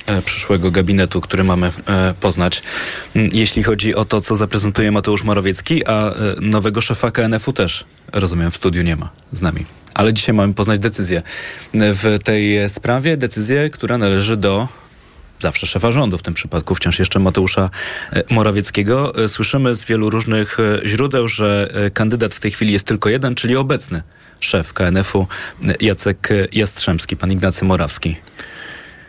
[0.07, 2.62] e, przyszłego gabinetu, który mamy e, poznać.
[3.16, 8.50] Mm, jeśli chodzi o to, co zaprezentuje Mateusz Morawiecki, a nowego szefa KNF-u też, rozumiem,
[8.50, 9.64] w studiu nie ma z nami.
[9.94, 11.22] Ale dzisiaj mamy poznać decyzję
[11.74, 14.68] w tej sprawie, decyzję, która należy do
[15.38, 17.70] zawsze szefa rządu, w tym przypadku wciąż jeszcze Mateusza
[18.31, 19.12] Morawieckiego.
[19.29, 24.03] Słyszymy z wielu różnych źródeł, że kandydat w tej chwili jest tylko jeden, czyli obecny
[24.40, 25.26] szef KNF-u
[25.81, 28.16] Jacek Jastrzębski, pan Ignacy Morawski.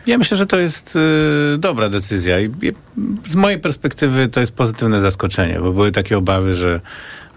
[0.06, 0.96] Ja myślę, że to jest
[1.54, 2.50] y, dobra decyzja i
[3.26, 6.80] z mojej perspektywy to jest pozytywne zaskoczenie, bo były takie obawy, że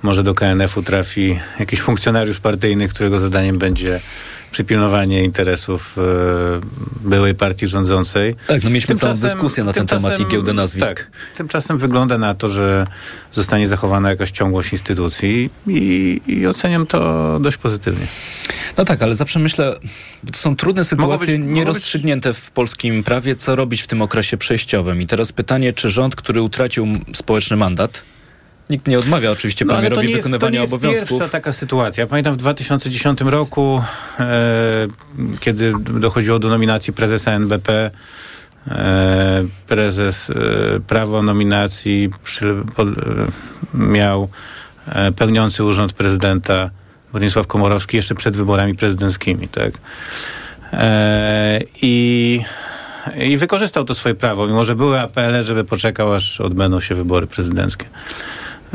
[0.04, 4.02] może do KNF-u trafi jakiś funkcjonariusz partyjny, którego zadaniem będzie
[4.56, 6.02] przypilnowanie interesów e,
[7.10, 8.36] byłej partii rządzącej.
[8.48, 10.88] Tak, no mieliśmy tymczasem, całą dyskusję na ten temat i giełdę nazwisk.
[10.88, 12.86] Tak, tymczasem wygląda na to, że
[13.32, 18.08] zostanie zachowana jakaś ciągłość instytucji i, i oceniam to dość pozytywnie.
[18.78, 19.76] No tak, ale zawsze myślę,
[20.32, 25.02] to są trudne sytuacje być, nierozstrzygnięte w polskim prawie, co robić w tym okresie przejściowym.
[25.02, 28.02] I teraz pytanie, czy rząd, który utracił społeczny mandat,
[28.70, 31.20] Nikt nie odmawia oczywiście no, premierowi wykonywania jest, to nie jest obowiązków.
[31.20, 32.08] pierwsza taka sytuacja.
[32.08, 33.82] Pamiętam w 2010 roku,
[34.20, 34.88] e,
[35.40, 37.92] kiedy dochodziło do nominacji prezesa NBP,
[38.68, 40.34] e, prezes e,
[40.88, 42.92] prawo nominacji przy, pod, e,
[43.74, 44.30] miał
[44.88, 46.70] e, pełniący urząd prezydenta
[47.12, 49.48] Bronisław Komorowski jeszcze przed wyborami prezydenckimi.
[49.48, 49.74] Tak?
[50.74, 52.42] E, I
[53.24, 57.28] i wykorzystał to swoje prawo, mimo że były apele, żeby poczekał, aż odbędą się wybory
[57.28, 57.86] prezydenckie.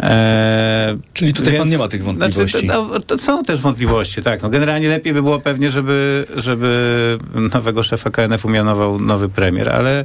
[0.02, 2.58] Eee, Czyli tutaj więc, pan nie ma tych wątpliwości.
[2.58, 4.42] Znaczy, to, to, są też wątpliwości, tak.
[4.42, 7.18] No, generalnie lepiej by było pewnie, żeby, żeby
[7.54, 10.04] nowego szefa KNF-u mianował nowy premier, ale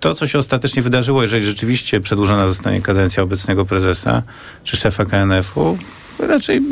[0.00, 4.22] to, co się ostatecznie wydarzyło, jeżeli rzeczywiście przedłużona zostanie kadencja obecnego prezesa
[4.64, 5.78] czy szefa KNF-u,
[6.20, 6.62] raczej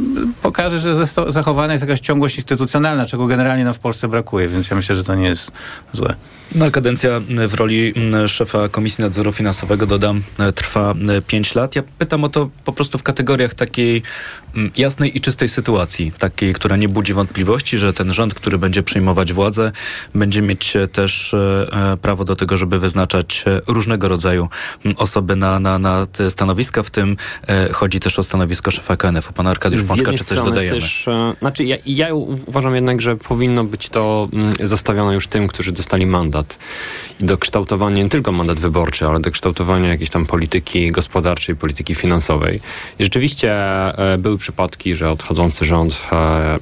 [0.42, 4.76] pokaże, że zachowana jest jakaś ciągłość instytucjonalna, czego generalnie nam w Polsce brakuje, więc ja
[4.76, 5.52] myślę, że to nie jest
[5.92, 6.14] złe.
[6.54, 7.94] No, kadencja w roli
[8.26, 10.22] szefa Komisji Nadzoru Finansowego, dodam,
[10.54, 10.94] trwa
[11.26, 11.76] 5 lat.
[11.76, 14.02] Ja pytam o to po prostu w kategoriach takiej
[14.76, 19.32] jasnej i czystej sytuacji, takiej, która nie budzi wątpliwości, że ten rząd, który będzie przejmować
[19.32, 19.72] władzę,
[20.14, 24.48] będzie mieć też e, e, prawo do tego, żeby wyznaczać e, różnego rodzaju
[24.96, 27.16] osoby na, na, na te stanowiska, w tym
[27.72, 29.32] chodzi też o stanowisko szefa KNF-u.
[29.38, 30.80] Pan Arkadiusz Pączka, czy coś dodajemy?
[30.80, 31.06] Też,
[31.38, 34.28] znaczy ja, ja uważam jednak, że powinno być to
[34.64, 36.58] zostawione już tym, którzy dostali mandat
[37.20, 41.94] i do kształtowania, nie tylko mandat wyborczy, ale do kształtowania jakiejś tam polityki gospodarczej, polityki
[41.94, 42.60] finansowej.
[42.98, 43.54] I rzeczywiście
[44.18, 46.00] były przypadki, że odchodzący rząd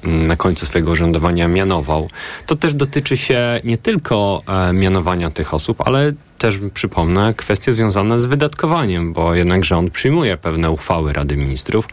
[0.03, 2.11] na końcu swojego urzędowania mianował.
[2.47, 8.25] To też dotyczy się nie tylko mianowania tych osób, ale też przypomnę kwestie związane z
[8.25, 11.89] wydatkowaniem, bo jednak rząd przyjmuje pewne uchwały Rady Ministrów,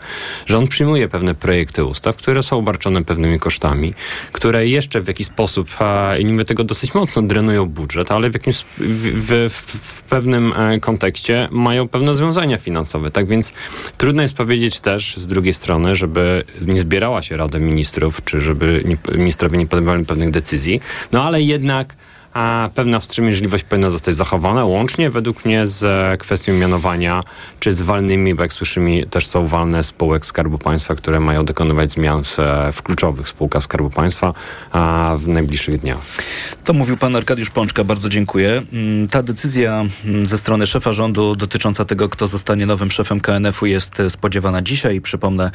[0.46, 3.94] rząd przyjmuje pewne projekty ustaw, które są obarczone pewnymi kosztami,
[4.32, 5.70] które jeszcze w jakiś sposób,
[6.20, 10.80] i niby tego dosyć mocno drenują budżet, ale w jakimś w, w, w pewnym e,
[10.80, 13.12] kontekście mają pewne związania finansowe.
[13.12, 13.54] Tak więc
[13.98, 18.84] trudno jest powiedzieć też z drugiej strony, żeby nie zbierała się Rada Ministrów, czy żeby
[18.86, 21.96] nie, ministrowie nie podejmowali pewnych decyzji, no ale jednak
[22.34, 27.24] a pewna wstrzemięźliwość powinna zostać zachowana, łącznie według mnie z e, kwestią mianowania,
[27.60, 31.92] czy z walnymi, bo jak słyszymy, też są walne spółek Skarbu Państwa, które mają dokonywać
[31.92, 34.34] zmian w, e, w kluczowych spółkach Skarbu Państwa
[34.72, 35.98] a w najbliższych dniach.
[36.64, 38.62] To mówił pan Arkadiusz Pączka, bardzo dziękuję.
[38.74, 43.66] Mm, Ta decyzja mm, ze strony szefa rządu dotycząca tego, kto zostanie nowym szefem KNF-u
[43.66, 45.02] jest e, spodziewana dzisiaj.
[45.02, 45.52] Przypomnę,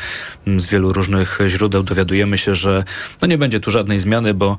[0.46, 2.84] mm, z wielu różnych źródeł dowiadujemy się, że
[3.22, 4.58] no nie będzie tu żadnej zmiany, bo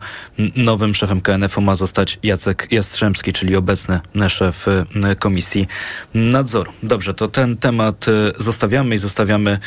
[0.56, 5.68] nowym szefem KNF-u ma zostać Jacek Jastrzębski, czyli obecny szef y, Komisji
[6.14, 6.72] Nadzoru.
[6.84, 8.12] Dobrze, to ten temat y,
[8.44, 9.60] zostawiamy i zostawiamy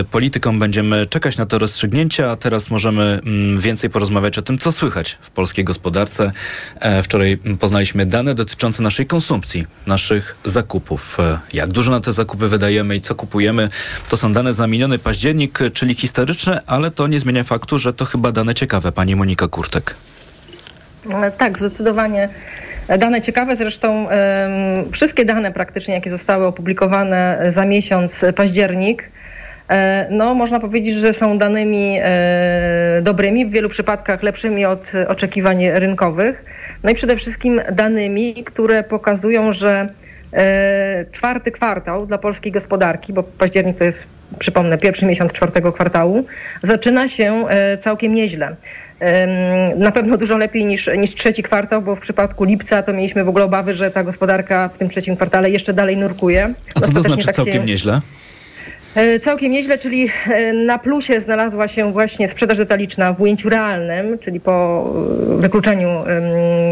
[0.00, 0.58] y, politykom.
[0.58, 5.18] Będziemy czekać na to rozstrzygnięcie, a teraz możemy mm, więcej porozmawiać o tym, co słychać
[5.20, 6.32] w polskiej gospodarce.
[6.80, 11.20] E, Wczoraj mm, poznaliśmy dane dotyczące naszej konsumpcji, naszych zakupów.
[11.20, 13.68] E, Jak dużo na te zakupy wydajemy i co kupujemy.
[14.08, 18.04] To są dane za miniony październik, czyli historyczne, ale to nie zmienia faktu, że to
[18.04, 18.92] chyba dane ciekawe.
[18.92, 19.94] Pani Monika Kurtek.
[21.06, 22.28] E, Tak, zdecydowanie.
[22.98, 24.06] Dane ciekawe, zresztą
[24.92, 29.10] wszystkie dane praktycznie, jakie zostały opublikowane za miesiąc e, październik,
[29.68, 35.70] e, no można powiedzieć, że są danymi e, dobrymi, w wielu przypadkach lepszymi od oczekiwań
[35.70, 36.44] rynkowych.
[36.82, 39.88] No i przede wszystkim danymi, które pokazują, że
[40.32, 44.04] e, czwarty kwartał dla polskiej gospodarki, bo październik to jest,
[44.38, 46.24] przypomnę, pierwszy miesiąc czwartego kwartału,
[46.62, 48.56] zaczyna się e, całkiem nieźle.
[49.76, 53.28] Na pewno dużo lepiej niż, niż trzeci kwartał, bo w przypadku lipca to mieliśmy w
[53.28, 56.54] ogóle obawy, że ta gospodarka w tym trzecim kwartale jeszcze dalej nurkuje.
[56.74, 58.00] A co to znaczy tak się- całkiem nieźle?
[58.94, 64.18] E, Całkiem nieźle, czyli e, na plusie znalazła się właśnie sprzedaż detaliczna w ujęciu realnym,
[64.18, 64.86] czyli po
[65.32, 65.88] e, wykluczeniu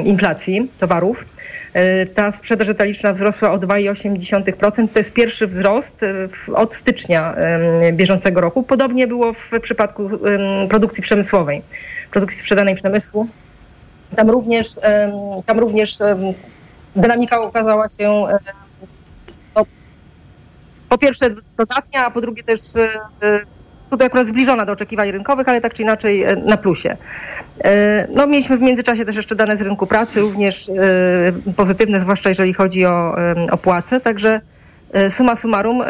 [0.05, 1.25] inflacji towarów.
[1.75, 4.89] E, Ta sprzedaż detaliczna wzrosła o 2,8%.
[4.89, 7.37] To jest pierwszy wzrost e, od stycznia
[7.93, 8.63] bieżącego roku.
[8.63, 10.11] Podobnie było w przypadku
[10.69, 11.63] produkcji przemysłowej,
[12.11, 13.29] produkcji sprzedanej przemysłu.
[14.17, 14.69] Tam również,
[15.47, 15.99] tam również
[16.97, 18.27] dynamika okazała się
[19.57, 19.67] no,
[20.89, 22.61] po pierwsze dodatnia, a po drugie też
[23.23, 23.41] e,
[23.91, 26.97] tutaj akurat zbliżona do oczekiwań rynkowych, ale tak czy inaczej e, na plusie.
[27.65, 30.73] E, No, mieliśmy w międzyczasie też jeszcze dane z rynku pracy, również e,
[31.57, 33.17] pozytywne, zwłaszcza jeżeli chodzi o,
[33.51, 34.41] o płace, także
[35.11, 35.83] summa summarum,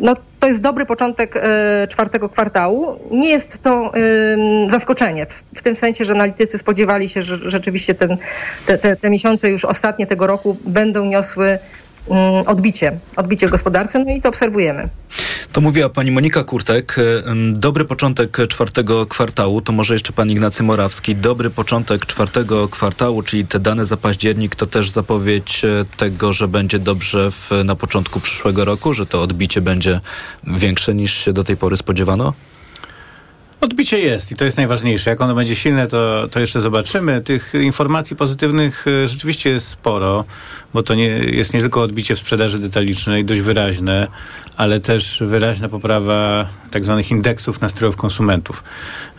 [0.00, 1.42] no, to jest dobry początek
[1.88, 2.98] czwartego kwartału.
[3.10, 3.92] Nie jest to
[4.68, 8.16] zaskoczenie, w, tym sensie, że analitycy spodziewali się, że rzeczywiście ten,
[8.66, 11.58] te, te, te miesiące już ostatnie tego roku będą niosły
[12.46, 14.88] odbicie, odbicie w gospodarce, no i to obserwujemy.
[15.52, 16.96] To mówiła pani Monika Kurtek.
[17.52, 21.16] Dobry początek czwartego kwartału, to może jeszcze pan Ignacy Morawski.
[21.16, 26.48] Dobry początek czwartego kwartału, czyli te dane za październik, to też zapowiedź e, tego, że
[26.48, 30.00] będzie dobrze w, na początku przyszłego roku, że to odbicie będzie
[30.46, 32.32] większe niż się do tej pory spodziewano?
[33.62, 35.10] Odbicie jest i to jest najważniejsze.
[35.10, 37.20] Jak ono będzie silne, to, to jeszcze zobaczymy.
[37.20, 40.24] Tych informacji pozytywnych e, rzeczywiście jest sporo,
[40.74, 44.06] bo to nie, jest nie tylko odbicie w sprzedaży detalicznej, dość wyraźne,
[44.56, 48.64] ale też wyraźna poprawa tak zwanych indeksów nastrojów konsumentów.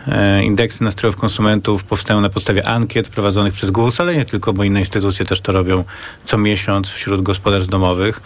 [0.08, 4.64] E, Indeksy nastrojów konsumentów powstają na podstawie ankiet prowadzonych przez GUS, ale nie tylko, bo
[4.64, 5.84] inne instytucje też to robią
[6.24, 8.22] co miesiąc wśród gospodarstw domowych.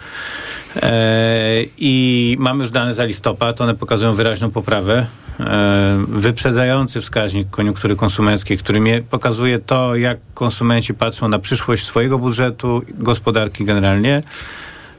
[0.82, 5.06] E, I mamy już dane za listopad, one pokazują wyraźną poprawę.
[5.40, 12.82] E, wyprzedzający wskaźnik koniunktury konsumenckiej, który pokazuje to, jak konsumenci patrzą na przyszłość swojego budżetu,
[12.88, 14.22] gospodarki generalnie.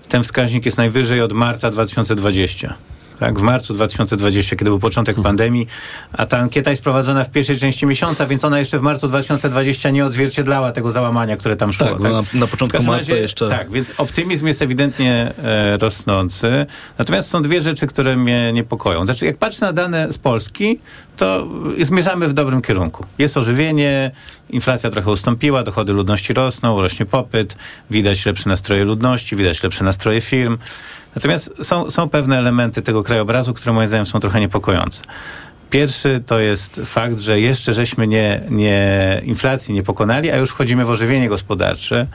[0.10, 2.74] Ten wskaźnik jest najwyżej od marca 2020.
[3.20, 5.68] Tak, w marcu 2020, kiedy był początek pandemii,
[6.14, 9.90] a ta ankieta jest prowadzona w pierwszej części miesiąca, więc ona jeszcze w marcu 2020
[9.90, 11.88] nie odzwierciedlała tego załamania, które tam szło.
[11.88, 16.66] Tak, bo na- na początku marca jeszcze- Tak, więc optymizm jest ewidentnie e, rosnący.
[16.98, 19.06] Natomiast są dwie rzeczy, które mnie niepokoją.
[19.06, 20.80] Znaczy, jak patrzę na dane z Polski,
[21.20, 21.48] to
[21.82, 23.06] zmierzamy w dobrym kierunku.
[23.18, 24.12] Jest ożywienie,
[24.50, 27.56] inflacja trochę ustąpiła, dochody ludności rosną, rośnie popyt,
[27.90, 30.58] widać lepsze nastroje ludności, widać lepsze nastroje firm.
[31.16, 35.02] Natomiast są, są pewne elementy tego krajobrazu, które moim zdaniem są trochę niepokojące.
[35.70, 40.86] Pierwszy to jest fakt, że jeszcze żeśmy nie, nie inflacji nie pokonali, a już wchodzimy
[40.86, 42.08] w ożywienie gospodarcze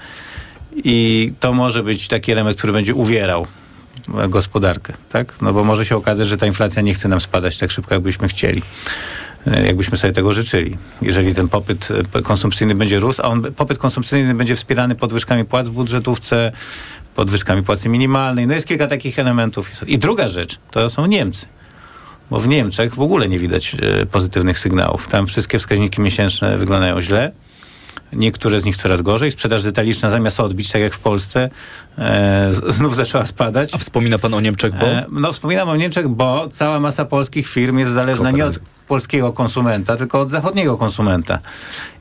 [0.77, 3.47] i to może być taki element, który będzie uwierał
[4.29, 5.35] gospodarkę, tak?
[5.43, 8.29] No bo może się okazać, że ta inflacja nie chce nam spadać tak szybko, jakbyśmy
[8.29, 8.63] chcieli.
[9.47, 10.79] e, Jakbyśmy sobie tego życzyli.
[11.03, 15.69] Jeżeli ten popyt e, konsumpcyjny będzie rósł, a on, popyt konsumpcyjny będzie wspierany podwyżkami płac
[15.69, 16.53] w budżetówce,
[17.15, 18.47] podwyżkami płacy minimalnej.
[18.47, 19.71] No jest kilka takich elementów.
[19.87, 21.47] I druga rzecz, to są Niemcy.
[22.31, 25.09] Bo w Niemczech w ogóle nie widać e, pozytywnych sygnałów.
[25.09, 27.33] Tam wszystkie wskaźniki miesięczne wyglądają źle.
[28.15, 29.31] Niektóre z nich coraz gorzej.
[29.31, 31.51] Sprzedaż detaliczna zamiast odbić, tak jak w Polsce,
[31.99, 33.75] e, znów zaczęła spadać.
[33.75, 34.87] A wspomina pan o Niemczech, bo?
[34.87, 39.33] E, no wspominam o Niemczech, bo cała masa polskich firm jest zależna nie od polskiego
[39.33, 41.39] konsumenta, tylko od zachodniego konsumenta.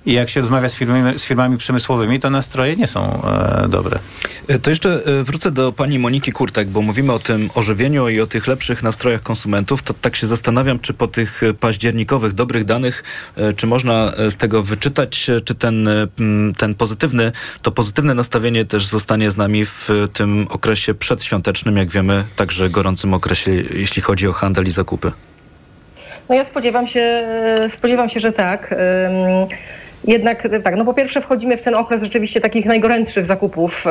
[0.06, 4.00] I jak się rozmawia z firmami, z firmami przemysłowymi, to nastroje nie są e, dobre.
[4.48, 8.22] E, to jeszcze e, wrócę do pani Moniki Kurtek, bo mówimy o tym ożywieniu i
[8.22, 9.84] o tych lepszych nastrojach konsumentów.
[9.84, 13.04] To tak się zastanawiam, czy po tych październikowych, dobrych danych,
[13.36, 15.90] e, czy można z tego wyczytać, czy ten,
[16.58, 22.26] ten pozytywny, to pozytywne nastawienie też zostanie z nami w tym okresie przedświątecznym, jak wiemy,
[22.36, 25.12] także gorącym okresie, jeśli chodzi o handel i zakupy.
[26.30, 27.24] No ja spodziewam się,
[27.70, 28.76] spodziewam się, że tak.
[30.08, 33.84] Jednak tak, no po pierwsze wchodzimy w ten okres rzeczywiście takich najgorętszych zakupów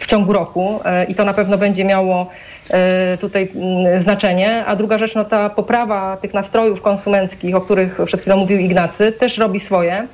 [0.00, 2.30] w ciągu roku e, i to na pewno będzie miało
[2.70, 4.64] e, tutaj mm, znaczenie.
[4.66, 9.12] A druga rzecz, no ta poprawa tych nastrojów konsumenckich, o których przed chwilą mówił Ignacy,
[9.12, 10.06] też robi swoje.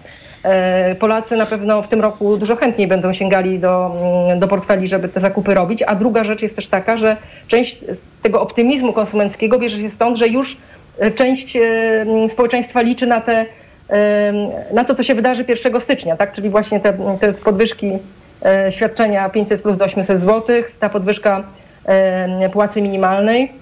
[0.44, 4.88] E, Polacy na pewno w tym roku dużo chętniej będą sięgali do, mm, do portfeli,
[4.88, 5.82] żeby te zakupy robić.
[5.82, 7.16] A druga rzecz jest też taka, że
[7.48, 7.78] część
[8.22, 10.56] tego optymizmu konsumenckiego bierze się stąd, że już
[11.14, 11.58] część
[12.28, 13.46] społeczeństwa liczy na te
[14.72, 16.32] na to, co się wydarzy 1 stycznia, tak?
[16.32, 17.98] czyli właśnie te, te podwyżki
[18.44, 21.44] e, świadczenia 500 plus do 800 zł, ta podwyżka
[22.52, 23.52] płacy minimalnej.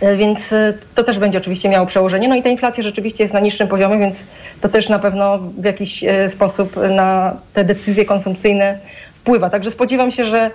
[0.00, 2.28] E, więc e, to też będzie oczywiście miało przełożenie.
[2.28, 4.26] No i ta inflacja rzeczywiście jest na niższym poziomie, więc
[4.60, 8.78] to też na pewno w jakiś sposób na te decyzje konsumpcyjne
[9.14, 9.50] wpływa.
[9.50, 10.50] Także spodziewam się, że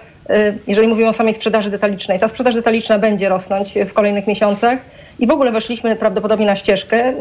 [0.67, 4.79] jeżeli mówimy o samej sprzedaży detalicznej, ta sprzedaż detaliczna będzie rosnąć w kolejnych miesiącach
[5.19, 7.13] i w ogóle weszliśmy prawdopodobnie na ścieżkę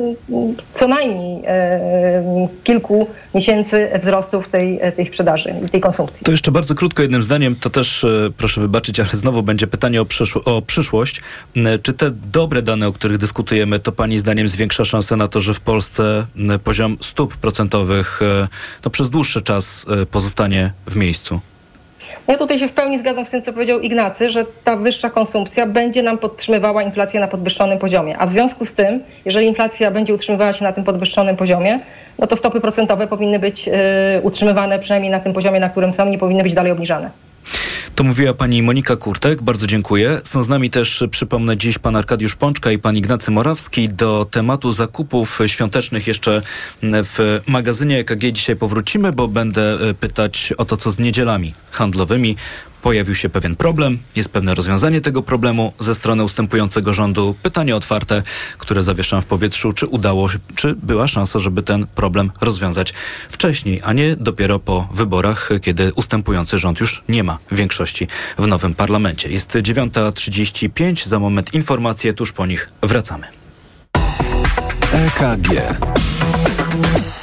[0.74, 6.24] co najmniej e, kilku miesięcy wzrostu w tej, tej sprzedaży i tej konsumpcji.
[6.24, 10.06] To jeszcze bardzo krótko jednym zdaniem, to też proszę wybaczyć, ale znowu będzie pytanie o,
[10.44, 11.20] o przyszłość.
[11.82, 15.54] Czy te dobre dane, o których dyskutujemy, to Pani zdaniem zwiększa szansę na to, że
[15.54, 16.26] w Polsce
[16.64, 18.20] poziom stóp procentowych
[18.84, 21.40] no, przez dłuższy czas pozostanie w miejscu?
[22.28, 25.66] Ja tutaj się w pełni zgadzam z tym, co powiedział Ignacy, że ta wyższa konsumpcja
[25.66, 28.18] będzie nam podtrzymywała inflację na podwyższonym poziomie.
[28.18, 31.80] A w związku z tym, jeżeli inflacja będzie utrzymywała się na tym podwyższonym poziomie,
[32.18, 33.72] no to stopy procentowe powinny być y,
[34.22, 37.10] utrzymywane przynajmniej na tym poziomie, na którym są, nie powinny być dalej obniżane.
[38.00, 40.20] To mówiła pani Monika Kurtek, bardzo dziękuję.
[40.24, 43.88] Są z nami też, przypomnę, dziś pan Arkadiusz Pączka i pan Ignacy Morawski.
[43.88, 46.42] Do tematu zakupów świątecznych jeszcze
[46.82, 52.36] w magazynie EKG dzisiaj powrócimy, bo będę e, pytać o to, co z niedzielami handlowymi
[52.82, 57.34] pojawił się pewien problem, jest pewne rozwiązanie tego problemu ze strony ustępującego rządu.
[57.42, 58.22] Pytanie otwarte,
[58.58, 62.94] które zawieszam w powietrzu, czy udało się, czy była szansa, żeby ten problem rozwiązać
[63.28, 68.74] wcześniej, a nie dopiero po wyborach, kiedy ustępujący rząd już nie ma większości w nowym
[68.74, 69.30] parlamencie.
[69.30, 73.26] Jest 9.35, za moment informacje, tuż po nich wracamy.
[74.92, 75.48] EKG.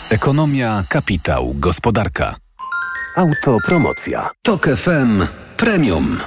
[0.10, 2.36] Ekonomia, kapitał, gospodarka.
[3.16, 4.30] Autopromocja.
[4.44, 6.20] Tok FM Premium.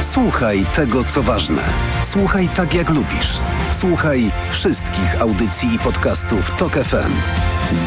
[0.00, 1.62] Słuchaj tego, co ważne.
[2.02, 3.38] Słuchaj tak, jak lubisz.
[3.70, 7.12] Słuchaj wszystkich audycji i podcastów TOK FM.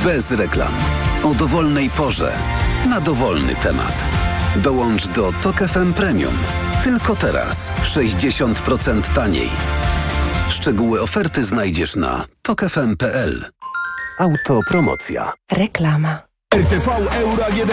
[0.03, 0.73] Bez reklam.
[1.23, 2.33] O dowolnej porze.
[2.89, 4.05] Na dowolny temat.
[4.55, 6.37] Dołącz do TOK FM Premium.
[6.83, 7.71] Tylko teraz.
[7.83, 9.49] 60% taniej.
[10.49, 13.45] Szczegóły oferty znajdziesz na tokefm.pl.
[14.19, 15.33] Autopromocja.
[15.51, 16.26] Reklama.
[16.55, 17.71] RTV Euro AGD.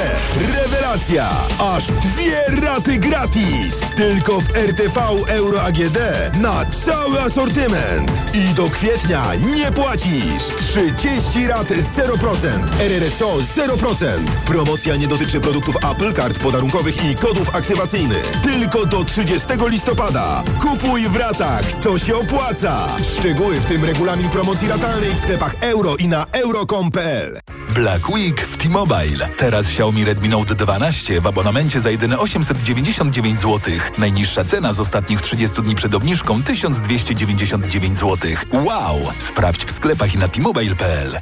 [0.54, 1.28] Rewelacja!
[1.58, 3.80] Aż dwie raty gratis!
[3.96, 5.98] Tylko w RTV Euro AGD
[6.40, 8.34] na cały asortyment.
[8.34, 10.44] I do kwietnia nie płacisz.
[10.56, 12.46] 30 rat 0%.
[12.80, 14.04] RRSO 0%.
[14.44, 18.32] Promocja nie dotyczy produktów Apple, kart podarunkowych i kodów aktywacyjnych.
[18.42, 20.42] Tylko do 30 listopada.
[20.60, 21.72] Kupuj w ratach.
[21.72, 22.86] To się opłaca.
[23.18, 27.40] Szczegóły w tym regulamin promocji ratalnej w sklepach euro i na euro.com.pl.
[27.74, 29.28] Black Week w T-Mobile.
[29.36, 33.74] Teraz Xiaomi Redmi Note 12 w abonamencie za jedyne 899 zł.
[33.98, 38.30] Najniższa cena z ostatnich 30 dni przed obniżką 1299 zł.
[38.52, 38.98] Wow!
[39.18, 41.20] Sprawdź w sklepach i na t-mobile.pl.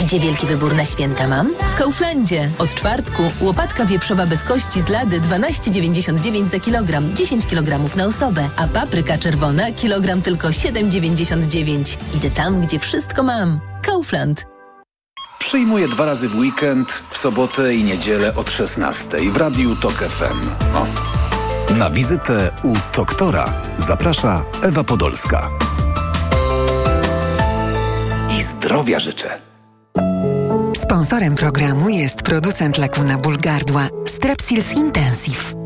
[0.00, 1.50] Gdzie wielki wybór na święta mam?
[1.54, 2.50] W Kauflandzie.
[2.58, 8.48] Od czwartku łopatka wieprzowa bez kości z lady 12,99 za kilogram, 10 kg na osobę,
[8.56, 11.96] a papryka czerwona kilogram tylko 7,99.
[12.16, 13.60] Idę tam, gdzie wszystko mam.
[13.82, 14.59] Kaufland.
[15.50, 20.40] Przyjmuję dwa razy w weekend, w sobotę i niedzielę od 16 w Radiu TOK FM.
[20.76, 20.86] O.
[21.74, 23.44] Na wizytę u doktora
[23.78, 25.50] zaprasza Ewa Podolska.
[28.38, 29.40] I zdrowia życzę.
[30.82, 35.59] Sponsorem programu jest producent leku na ból gardła Strepsils Intensive.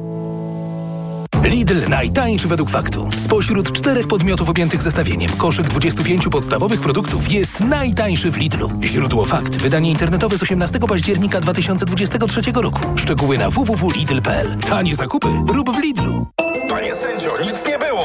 [1.44, 3.09] Lidl najtańszy według faktu.
[3.16, 8.70] Spośród czterech podmiotów objętych zestawieniem koszyk 25 podstawowych produktów jest najtańszy w Lidlu.
[8.83, 9.57] Źródło fakt.
[9.57, 12.80] Wydanie internetowe z 18 października 2023 roku.
[12.96, 14.59] Szczegóły na www.lidl.pl.
[14.59, 16.26] Tanie zakupy rób w Lidlu.
[16.74, 18.04] Panie sędzio, nic nie było!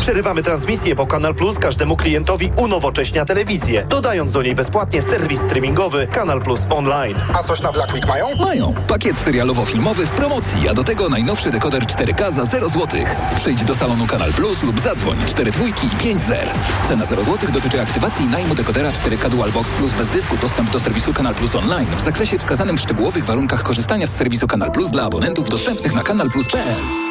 [0.00, 6.06] Przerywamy transmisję, bo Kanal Plus każdemu klientowi unowocześnia telewizję, dodając do niej bezpłatnie serwis streamingowy
[6.06, 7.16] Kanal Plus Online.
[7.34, 8.26] A coś na Black Week mają?
[8.36, 8.74] Mają.
[8.88, 13.00] Pakiet serialowo-filmowy w promocji, a do tego najnowszy dekoder 4K za 0 zł.
[13.36, 16.48] Przyjdź do salonu Kanal Plus lub zadzwoń 4 dwójki i 5 zer.
[16.88, 20.70] Cena 0 zł dotyczy aktywacji i najmu dekodera 4K Dual Box Plus bez dysku dostęp
[20.70, 24.70] do serwisu Kanal Plus Online w zakresie wskazanym w szczegółowych warunkach korzystania z serwisu Kanal
[24.70, 27.07] Plus dla abonentów dostępnych na kanalplus.pl.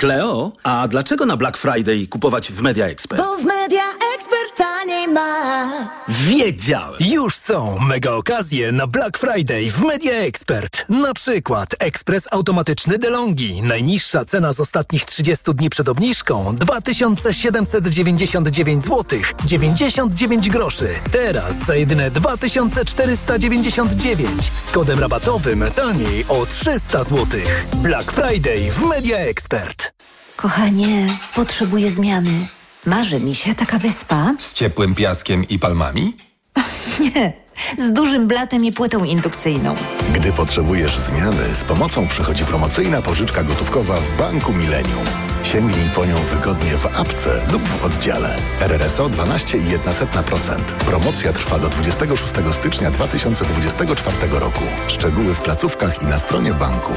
[0.00, 3.22] Kleo, a dlaczego na Black Friday kupować w Media Expert?
[3.22, 3.82] Bo w Media
[4.14, 4.15] Expert
[4.56, 5.70] taniej ma.
[6.08, 6.94] Wiedziałem!
[7.00, 10.84] Już są mega okazje na Black Friday w Media Expert.
[10.88, 13.62] Na przykład ekspres automatyczny DeLonghi.
[13.62, 19.04] Najniższa cena z ostatnich 30 dni przed obniżką 2799 zł
[19.44, 20.88] 99 groszy.
[21.12, 24.30] Teraz za jedyne 2499
[24.66, 27.26] z kodem rabatowym taniej o 300 zł.
[27.74, 29.92] Black Friday w Media Expert.
[30.36, 32.46] Kochanie, potrzebuję zmiany.
[32.86, 34.34] Marzy mi się taka wyspa.
[34.38, 36.16] Z ciepłym piaskiem i palmami?
[37.00, 37.32] Nie,
[37.78, 39.74] z dużym blatem i płytą indukcyjną.
[40.14, 45.04] Gdy potrzebujesz zmiany, z pomocą przychodzi promocyjna pożyczka gotówkowa w Banku Millennium.
[45.42, 48.36] Sięgnij po nią wygodnie w apce lub w oddziale.
[48.60, 50.60] RRSO 12,1%.
[50.62, 54.64] Promocja trwa do 26 stycznia 2024 roku.
[54.88, 56.92] Szczegóły w placówkach i na stronie banku.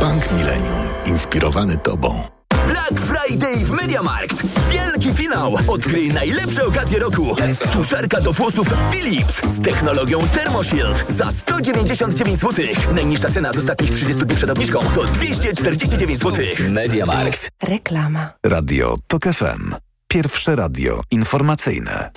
[0.00, 0.88] Bank Millennium.
[1.06, 2.41] Inspirowany Tobą.
[2.68, 4.42] Black Friday w Mediamarkt.
[4.70, 5.54] Wielki finał.
[5.68, 7.36] Odkryj najlepsze okazje roku.
[7.72, 12.64] Suszarka do włosów Philips z technologią ThermoShield za 199 zł.
[12.94, 16.44] Najniższa cena z ostatnich 30 dni przed obniżką to 249 zł.
[16.68, 17.48] Mediamarkt.
[17.62, 18.32] Reklama.
[18.46, 19.74] Radio TOK FM.
[20.08, 22.10] Pierwsze radio informacyjne.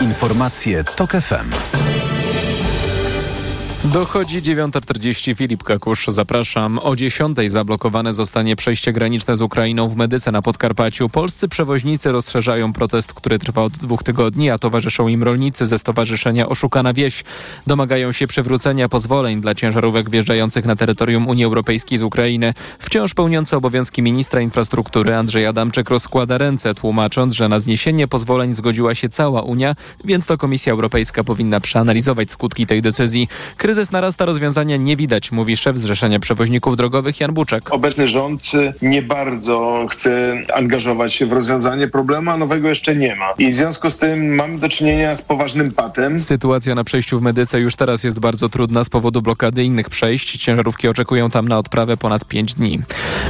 [0.00, 1.89] Informacje TOK FM.
[3.84, 5.36] Dochodzi 9.40.
[5.36, 6.78] Filip Kakusz, zapraszam.
[6.78, 11.08] O 10.00 zablokowane zostanie przejście graniczne z Ukrainą w Medyce na Podkarpaciu.
[11.08, 16.48] Polscy przewoźnicy rozszerzają protest, który trwa od dwóch tygodni, a towarzyszą im rolnicy ze Stowarzyszenia
[16.48, 17.24] Oszukana Wieś.
[17.66, 22.54] Domagają się przywrócenia pozwoleń dla ciężarówek wjeżdżających na terytorium Unii Europejskiej z Ukrainy.
[22.78, 28.94] Wciąż pełniący obowiązki ministra infrastruktury Andrzej Adamczyk rozkłada ręce, tłumacząc, że na zniesienie pozwoleń zgodziła
[28.94, 29.74] się cała Unia,
[30.04, 33.28] więc to Komisja Europejska powinna przeanalizować skutki tej decyzji.
[33.70, 37.72] Kryzys narasta, rozwiązania nie widać, mówi szef Zrzeszenia Przewoźników Drogowych Jan Buczek.
[37.72, 38.42] Obecny rząd
[38.82, 43.32] nie bardzo chce angażować się w rozwiązanie problemu, a nowego jeszcze nie ma.
[43.38, 46.20] I w związku z tym mamy do czynienia z poważnym patem.
[46.20, 50.36] Sytuacja na przejściu w Medyce już teraz jest bardzo trudna z powodu blokady innych przejść.
[50.36, 52.80] Ciężarówki oczekują tam na odprawę ponad 5 dni.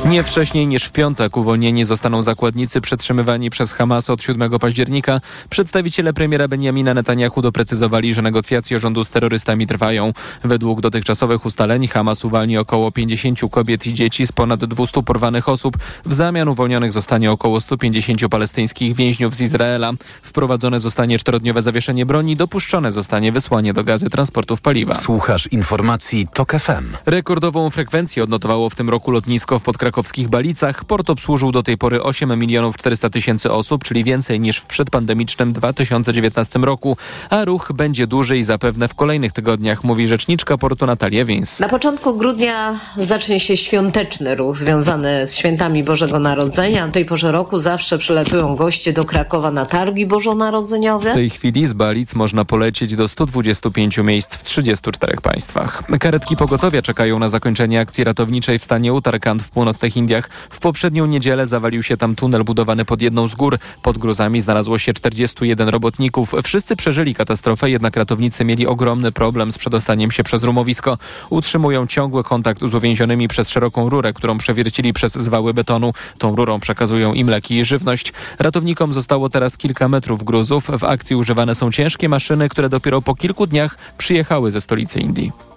[0.04, 5.20] Nie wcześniej niż w piątek uwolnieni zostaną zakładnicy przetrzymywani przez Hamas od 7 października.
[5.50, 10.12] Przedstawiciele premiera Benjamina Netanyahu doprecyzowali, że negocjacje rządu z terrorystami trwają.
[10.44, 15.76] Według dotychczasowych ustaleń Hamas uwalni około 50 kobiet i dzieci z ponad 200 porwanych osób.
[16.06, 19.92] W zamian uwolnionych zostanie około 150 palestyńskich więźniów z Izraela.
[20.22, 24.94] Wprowadzone zostanie czterodniowe zawieszenie broni, dopuszczone zostanie wysłanie do gazy transportów paliwa.
[24.94, 26.96] Słuchasz informacji TOK FM.
[27.06, 30.84] Rekordową frekwencję odnotowało w tym roku lotnisko w podkrakowskich Balicach.
[30.84, 35.52] Port obsłużył do tej pory 8 milionów 400 tysięcy osób, czyli więcej niż w przedpandemicznym
[35.52, 36.96] 2019 roku,
[37.30, 41.60] a ruch będzie duży i zapewne w kolejnych tygodniach, mówi rzeczniczka portu Natalia Wins.
[41.60, 46.86] Na początku grudnia zacznie się świąteczny ruch związany z świętami Bożego Narodzenia.
[46.86, 51.10] Na tej porze roku zawsze przylatują goście do Krakowa na targi bożonarodzeniowe.
[51.10, 55.82] W tej chwili z Balic można polecieć do 125 miejsc w 34 państwach.
[56.00, 60.30] Karetki pogotowia czekają na zakończenie akcji ratowniczej w stanie Uttarakhand w północnych Indiach.
[60.50, 63.58] W poprzednią niedzielę zawalił się tam tunel budowany pod jedną z gór.
[63.82, 66.32] Pod gruzami znalazło się 41 robotników.
[66.44, 70.98] Wszyscy przeżyli katastrofę, jednak ratownicy mieli ogromny problem z przedostaniem się przez rumowisko.
[71.30, 75.92] Utrzymują ciągły kontakt z uwięzionymi przez szeroką rurę, którą przewiercili przez zwały betonu.
[76.18, 78.12] Tą rurą przekazują im leki i żywność.
[78.38, 80.70] Ratownikom zostało teraz kilka metrów gruzów.
[80.78, 85.49] W akcji używane są ciężkie maszyny, które dopiero po kilku dniach przyjechały ze stolicy Indii.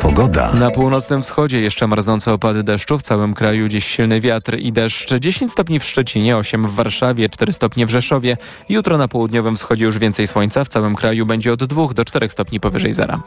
[0.00, 0.52] Pogoda.
[0.52, 5.14] Na północnym wschodzie jeszcze marznące opady deszczu, w całym kraju dziś silny wiatr i deszcz.
[5.14, 8.36] 10 stopni w Szczecinie, 8 w Warszawie, 4 stopnie w Rzeszowie.
[8.68, 12.28] Jutro na południowym wschodzie już więcej słońca, w całym kraju będzie od 2 do 4
[12.28, 13.20] stopni powyżej zera.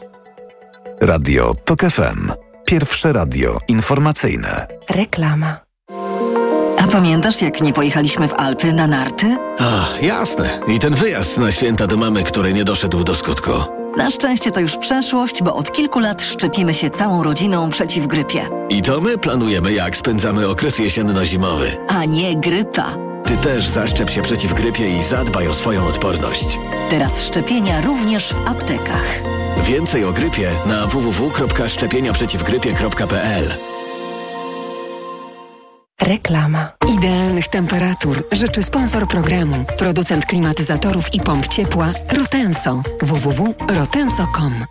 [1.01, 2.31] Radio TOK FM.
[2.65, 4.67] Pierwsze radio informacyjne.
[4.89, 5.59] Reklama.
[6.77, 9.37] A pamiętasz, jak nie pojechaliśmy w Alpy na narty?
[9.59, 10.59] Ach, jasne.
[10.67, 13.80] I ten wyjazd na święta do mamy, który nie doszedł do skutku.
[13.97, 18.41] Na szczęście to już przeszłość, bo od kilku lat szczepimy się całą rodziną przeciw grypie.
[18.69, 21.77] I to my planujemy, jak spędzamy okres jesienno-zimowy.
[21.87, 22.95] A nie grypa.
[23.25, 26.57] Ty też zaszczep się przeciw grypie i zadbaj o swoją odporność.
[26.89, 29.21] Teraz szczepienia również w aptekach.
[29.63, 33.53] Więcej o grypie na www.szczepieniaprzeciwgrypie.pl
[36.01, 36.71] Reklama.
[36.97, 42.81] Idealnych temperatur życzy sponsor programu, producent klimatyzatorów i pomp ciepła Rotenso.
[43.01, 44.65] www.rotenso.com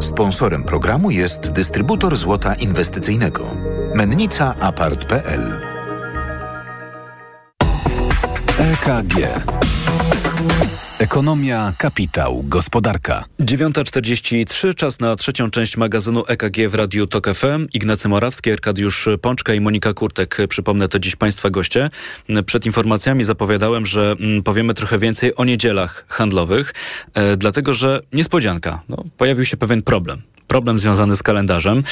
[0.00, 3.56] Sponsorem programu jest dystrybutor złota inwestycyjnego.
[3.94, 5.60] Mennica Apart.pl
[8.58, 9.14] EKG
[11.00, 13.24] Ekonomia, kapitał, gospodarka.
[13.40, 17.66] 9.43, czas na trzecią część magazynu EKG w Radiu TOK FM.
[17.74, 20.36] Ignacy Morawski, Arkadiusz Pączka i Monika Kurtek.
[20.48, 21.90] Przypomnę to dziś Państwa goście.
[22.46, 26.74] Przed informacjami zapowiadałem, że mm, powiemy trochę więcej o niedzielach handlowych,
[27.14, 28.82] e, dlatego że niespodzianka.
[28.88, 31.82] No, pojawił się pewien problem problem związany z kalendarzem,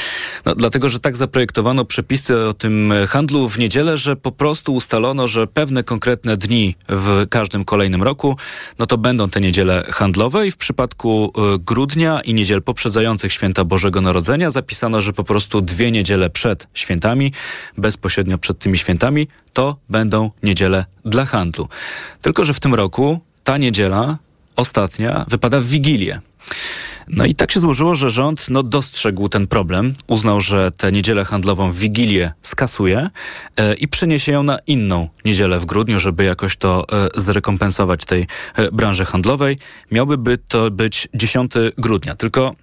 [0.45, 5.27] no, dlatego że tak zaprojektowano przepisy o tym handlu w niedzielę, że po prostu ustalono,
[5.27, 8.37] że pewne konkretne dni w każdym kolejnym roku,
[8.79, 13.63] no to będą te niedziele handlowe i w przypadku y, grudnia i niedziel poprzedzających święta
[13.63, 17.33] Bożego Narodzenia zapisano, że po prostu dwie niedziele przed świętami,
[17.77, 21.67] bezpośrednio przed tymi świętami, to będą niedziele dla handlu.
[22.21, 24.17] Tylko, że w tym roku ta niedziela
[24.55, 26.21] ostatnia wypada w Wigilię.
[27.09, 31.25] No i tak się złożyło, że rząd no, dostrzegł ten problem, uznał, że tę niedzielę
[31.25, 33.09] handlową w Wigilię skasuje
[33.57, 38.27] e, i przeniesie ją na inną niedzielę w grudniu, żeby jakoś to e, zrekompensować tej
[38.55, 39.57] e, branży handlowej.
[39.91, 42.15] Miałby by to być 10 grudnia.
[42.15, 42.55] Tylko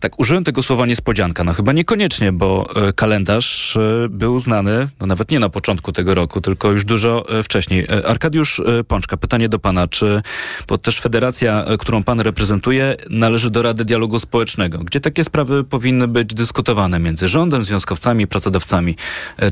[0.00, 1.44] tak użyłem tego słowa niespodzianka.
[1.44, 6.14] No chyba niekoniecznie, bo e, kalendarz e, był znany, no nawet nie na początku tego
[6.14, 7.86] roku, tylko już dużo e, wcześniej.
[8.06, 10.22] Arkadiusz Pączka, pytanie do pana, czy,
[10.68, 16.08] bo też federacja, którą pan reprezentuje, należy do Rady Dialogu Społecznego, gdzie takie sprawy powinny
[16.08, 18.96] być dyskutowane między rządem, związkowcami, pracodawcami.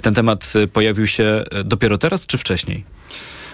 [0.03, 2.85] Ten temat pojawił się dopiero teraz czy wcześniej?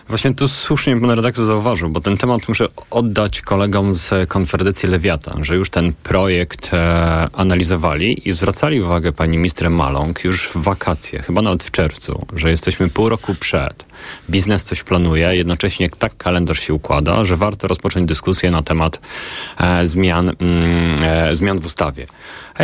[0.09, 5.45] Właśnie tu słusznie pan redaktor zauważył, bo ten temat muszę oddać kolegom z konferencji Lewiatan,
[5.45, 11.23] że już ten projekt e, analizowali i zwracali uwagę pani minister Maląg już w wakacje,
[11.23, 13.85] chyba nawet w czerwcu, że jesteśmy pół roku przed.
[14.31, 19.01] Biznes coś planuje, jednocześnie tak kalendarz się układa, że warto rozpocząć dyskusję na temat
[19.59, 22.07] e, zmian, mm, e, zmian w ustawie.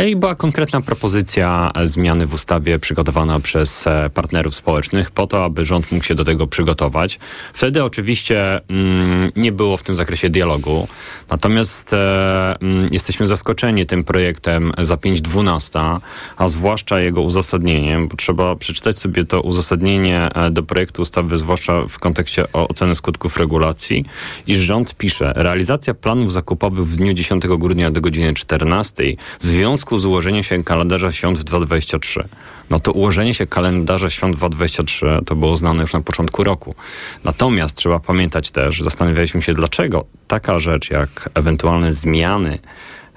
[0.03, 5.65] I była konkretna propozycja zmiany w ustawie przygotowana przez e, partnerów społecznych po to, aby
[5.65, 7.19] rząd mógł się do tego przygotować.
[7.53, 10.87] Wtedy oczywiście mm, nie było w tym zakresie dialogu,
[11.29, 15.99] natomiast e, mm, jesteśmy zaskoczeni tym projektem za 5.12,
[16.37, 21.81] a zwłaszcza jego uzasadnieniem, bo trzeba przeczytać sobie to uzasadnienie e, do projektu ustawy, zwłaszcza
[21.89, 24.05] w kontekście oceny skutków regulacji,
[24.47, 29.03] iż rząd pisze, realizacja planów zakupowych w dniu 10 grudnia do godziny 14
[29.39, 32.29] w związku z ułożeniem się kalendarza świąt w 2023
[32.69, 36.75] no to ułożenie się kalendarza świąt 2023 to było znane już na początku roku.
[37.23, 42.59] Natomiast trzeba pamiętać też, zastanawialiśmy się, dlaczego taka rzecz jak ewentualne zmiany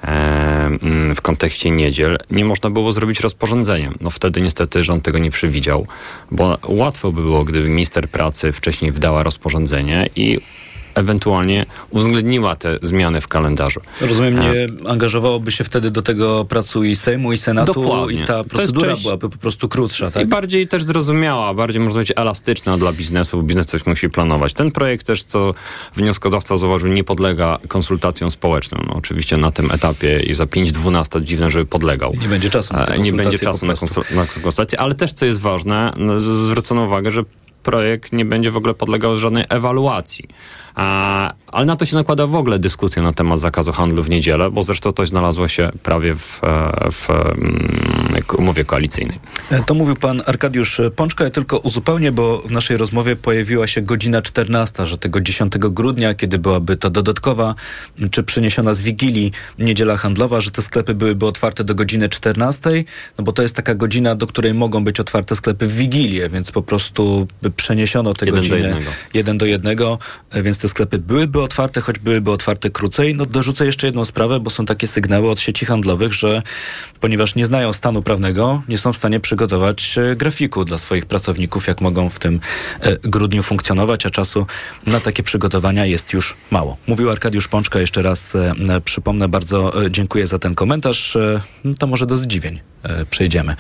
[0.02, 3.94] mm, w kontekście niedziel nie można było zrobić rozporządzeniem.
[4.00, 5.86] No wtedy niestety rząd tego nie przewidział,
[6.30, 10.40] bo łatwo by było, gdyby minister pracy wcześniej wdała rozporządzenie i
[10.98, 13.80] ewentualnie uwzględniła te zmiany w kalendarzu.
[14.00, 18.22] Rozumiem, nie angażowałoby się wtedy do tego pracu i Sejmu, i Senatu Dokładnie.
[18.22, 19.02] i ta procedura część...
[19.02, 20.22] byłaby po prostu krótsza, tak?
[20.22, 24.54] I bardziej też zrozumiała, bardziej można powiedzieć elastyczna dla biznesu, bo biznes coś musi planować.
[24.54, 25.54] Ten projekt też, co
[25.94, 28.84] wnioskodawca zauważył, nie podlega konsultacjom społecznym.
[28.88, 32.14] No, oczywiście na tym etapie i za 5-12 dziwne, żeby podlegał.
[32.20, 35.40] Nie będzie czasu na Nie będzie czasu na, konsul na konsultacje, ale też, co jest
[35.40, 37.24] ważne, no, zwrócono uwagę, że
[37.68, 40.28] projekt nie będzie w ogóle podlegał żadnej ewaluacji.
[40.74, 44.50] A, ale na to się nakłada w ogóle dyskusja na temat zakazu handlu w niedzielę,
[44.50, 47.08] bo zresztą to znalazło się prawie w, e, w,
[48.28, 49.18] w umowie koalicyjnej.
[49.50, 51.24] E, to mówił pan Arkadiusz Pączka.
[51.24, 56.14] Ja tylko uzupełnię, bo w naszej rozmowie pojawiła się godzina 14, że tego 10 grudnia,
[56.14, 57.54] kiedy byłaby to dodatkowa,
[58.10, 62.84] czy przeniesiona z Wigilii niedziela handlowa, że te sklepy byłyby otwarte do godziny 14,
[63.18, 66.52] no bo to jest taka godzina, do której mogą być otwarte sklepy w Wigilię, więc
[66.52, 67.26] po prostu
[67.58, 68.90] przeniesiono te jeden godziny do jednego.
[69.14, 69.98] jeden do jednego,
[70.30, 73.14] e, więc te sklepy byłyby otwarte, choć byłyby otwarte krócej.
[73.14, 76.42] No dorzucę jeszcze jedną sprawę, bo są takie sygnały od sieci handlowych, że
[77.00, 81.66] ponieważ nie znają stanu prawnego, nie są w stanie przygotować e, grafiku dla swoich pracowników,
[81.66, 82.40] jak mogą w tym
[82.80, 84.46] e, grudniu funkcjonować, a czasu
[84.86, 86.76] na takie przygotowania jest już mało.
[86.86, 88.36] Mówił Arkadiusz Pączka, jeszcze raz
[88.84, 91.18] przypomnę, bardzo dziękuję za ten komentarz.
[91.64, 92.60] No to może do zdziwień
[93.10, 93.56] przejdziemy.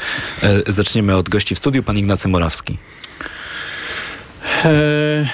[0.66, 2.78] Zaczniemy od gości w studiu, pan Ignacy Morawski.
[4.64, 5.26] Eee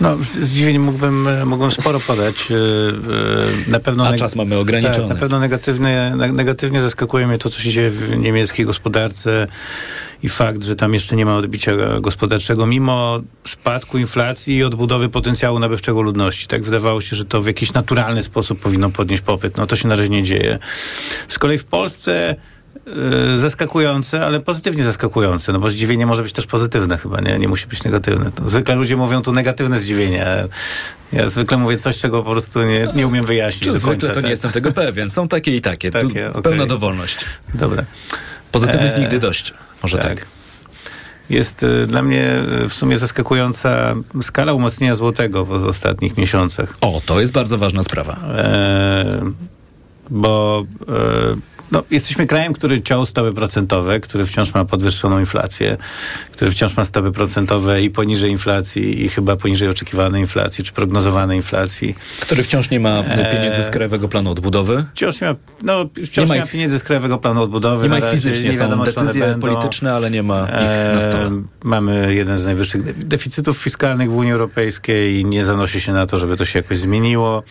[0.00, 2.34] No, zdziwień mógłbym, mógłbym sporo podać.
[3.68, 4.96] Na pewno A czas mamy ograniczony.
[4.96, 9.46] Tak, na pewno negatywnie, negatywnie zaskakuje mnie to, co się dzieje w niemieckiej gospodarce
[10.22, 15.58] i fakt, że tam jeszcze nie ma odbicia gospodarczego, mimo spadku inflacji i odbudowy potencjału
[15.58, 16.46] nabywczego ludności.
[16.46, 19.56] Tak wydawało się, że to w jakiś naturalny sposób powinno podnieść popyt.
[19.56, 20.58] No to się na razie nie dzieje.
[21.28, 22.36] Z kolei w Polsce
[23.36, 27.66] zaskakujące, ale pozytywnie zaskakujące, no bo zdziwienie może być też pozytywne chyba, nie, nie musi
[27.66, 28.30] być negatywne.
[28.30, 30.26] To zwykle ludzie mówią tu negatywne zdziwienie.
[31.12, 34.14] Ja zwykle mówię coś, czego po prostu nie, nie umiem wyjaśnić Czy zwykle końca, to
[34.14, 34.24] tak?
[34.24, 35.10] nie jestem tego pewien.
[35.10, 35.90] Są takie i takie.
[35.90, 36.42] takie okay.
[36.42, 37.24] Pełna dowolność.
[37.54, 37.84] Dobra.
[38.52, 39.00] Pozytywnych e...
[39.00, 39.54] nigdy dość.
[39.82, 40.14] Może tak.
[40.14, 40.26] tak.
[41.30, 46.76] Jest y, dla mnie y, w sumie zaskakująca skala umocnienia złotego w ostatnich miesiącach.
[46.80, 48.12] O, to jest bardzo ważna sprawa.
[48.12, 49.32] E,
[50.10, 55.76] bo e, no, jesteśmy krajem, który ciął stopy procentowe, który wciąż ma podwyższoną inflację,
[56.32, 61.36] który wciąż ma stopy procentowe i poniżej inflacji, i chyba poniżej oczekiwanej inflacji, czy prognozowanej
[61.36, 61.94] inflacji.
[62.20, 63.02] Który wciąż nie ma
[63.32, 64.84] pieniędzy z Krajowego Planu Odbudowy?
[64.94, 67.82] Wciąż nie ma, no, wciąż nie, nie ma, pieniędzy z Krajowego Planu Odbudowy.
[67.82, 71.30] Nie ma ich fizycznie, nie wiadomo, są decyzje polityczne, ale nie ma ich na stole.
[71.64, 76.16] Mamy jeden z najwyższych deficytów fiskalnych w Unii Europejskiej i nie zanosi się na to,
[76.16, 77.42] żeby to się jakoś zmieniło.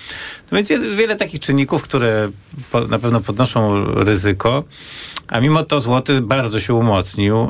[0.51, 2.29] No więc jest wiele takich czynników, które
[2.71, 4.63] po, na pewno podnoszą ryzyko.
[5.27, 7.47] A mimo to złoty bardzo się umocnił e,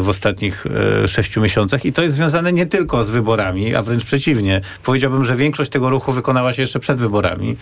[0.00, 0.64] w ostatnich
[1.04, 4.60] e, sześciu miesiącach i to jest związane nie tylko z wyborami, a wręcz przeciwnie.
[4.84, 7.56] Powiedziałbym, że większość tego ruchu wykonała się jeszcze przed wyborami.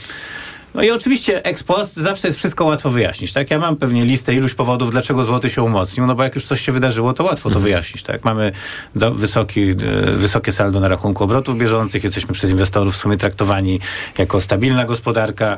[0.77, 3.51] No i oczywiście ex post zawsze jest wszystko łatwo wyjaśnić, tak?
[3.51, 6.61] Ja mam pewnie listę iluś powodów, dlaczego złoty się umocnił, no bo jak już coś
[6.61, 7.63] się wydarzyło, to łatwo to mhm.
[7.63, 8.25] wyjaśnić, tak?
[8.25, 8.53] Mamy
[8.95, 9.75] do, wysoki, e,
[10.13, 13.81] wysokie saldo na rachunku obrotów bieżących, jesteśmy przez inwestorów w sumie traktowani
[14.19, 15.57] jako stabilna gospodarka.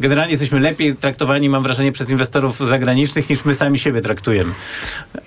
[0.00, 4.52] Generalnie jesteśmy lepiej traktowani, mam wrażenie, przez inwestorów zagranicznych, niż my sami siebie traktujemy.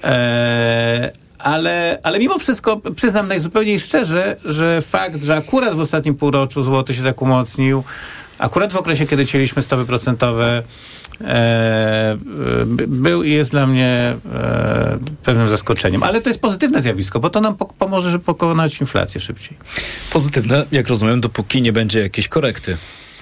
[0.03, 1.09] Eee,
[1.39, 6.93] ale, ale mimo wszystko przyznam najzupełniej szczerze, że fakt, że akurat w ostatnim półroczu złoty
[6.93, 7.83] się tak umocnił,
[8.39, 10.63] Akurat w okresie, kiedy cięliśmy stopy procentowe,
[11.21, 12.17] e,
[12.87, 16.03] był i jest dla mnie e, pewnym zaskoczeniem.
[16.03, 19.57] Ale to jest pozytywne zjawisko, bo to nam po pomoże żeby pokonać inflację szybciej.
[20.13, 22.77] Pozytywne, jak rozumiem, dopóki nie będzie jakiejś korekty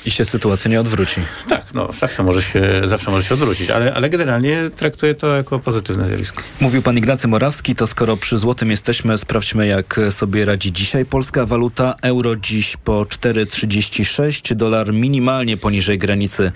[0.06, 1.22] i się sytuacja nie odwróci.
[1.50, 5.60] Tak, no zawsze może się, zawsze może się odwrócić, ale, ale generalnie traktuję to jako
[5.60, 6.44] pozytywne zjawisko.
[6.62, 11.46] Mówił pan Ignacy Morawski, to skoro przy złotym jesteśmy, sprawdźmy jak sobie radzi dzisiaj polska
[11.46, 11.96] waluta.
[12.02, 16.52] Euro dziś po 4,36, dolar minimalnie poniżej granicy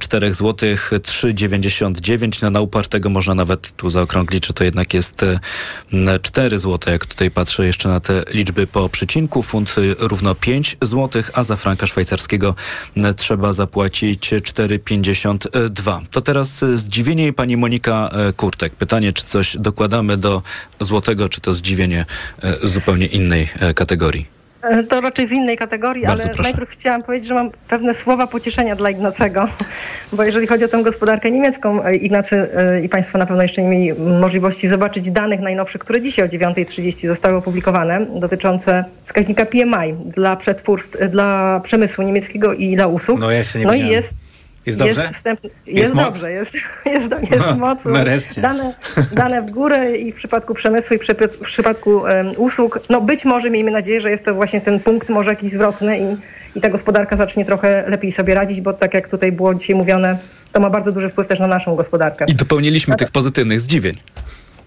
[0.00, 2.42] 4 zł, 3,99.
[2.42, 5.24] Na, na upartego można nawet tu zaokrąglić, że to jednak jest
[6.22, 9.42] 4 zł, jak tutaj patrzę jeszcze na te liczby po przycinku.
[9.42, 12.54] Funt równo 5 zł, a za franka szwajcarskiego
[13.16, 16.06] trzeba zapłacić 4,52.
[16.10, 18.74] To teraz zdziwienie pani Monika e, Kurtek.
[18.74, 20.42] Pytanie, czy coś dokładamy do
[20.80, 22.06] złotego, czy to zdziwienie
[22.42, 24.35] e, zupełnie innej e, kategorii?
[24.88, 26.50] To raczej z innej kategorii, Bardzo ale proszę.
[26.50, 29.48] najpierw chciałam powiedzieć, że mam pewne słowa pocieszenia dla Ignacego,
[30.12, 32.48] bo jeżeli chodzi o tę gospodarkę niemiecką, Ignacy
[32.84, 37.06] i Państwo na pewno jeszcze nie mieli możliwości zobaczyć danych najnowszych, które dzisiaj o 9.30
[37.06, 40.36] zostały opublikowane, dotyczące wskaźnika PMI dla
[41.10, 43.20] dla przemysłu niemieckiego i dla usług.
[43.20, 44.25] No, ja jeszcze nie no i jest
[44.66, 45.02] jest dobrze?
[45.02, 46.54] Jest, wstęp, jest, jest dobrze, jest,
[46.94, 47.84] jest, jest no, moc.
[47.84, 48.40] Nareszcie.
[48.40, 48.74] Dane,
[49.12, 52.80] dane w górę i w przypadku przemysłu i w przypadku um, usług.
[52.90, 56.16] No być może miejmy nadzieję, że jest to właśnie ten punkt może jakiś zwrotny i,
[56.58, 60.18] i ta gospodarka zacznie trochę lepiej sobie radzić, bo tak jak tutaj było dzisiaj mówione,
[60.52, 62.24] to ma bardzo duży wpływ też na naszą gospodarkę.
[62.28, 62.98] I dopełniliśmy tak.
[62.98, 63.96] tych pozytywnych zdziwień.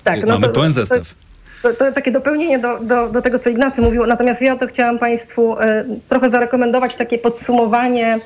[0.04, 0.22] Tak.
[0.22, 1.14] No Mamy to, pełen zestaw.
[1.62, 4.06] To, to, takie dopełnienie do, do, do, tego, co Ignacy mówił.
[4.06, 8.20] Natomiast ja to chciałam Państwu e, trochę zarekomendować takie podsumowanie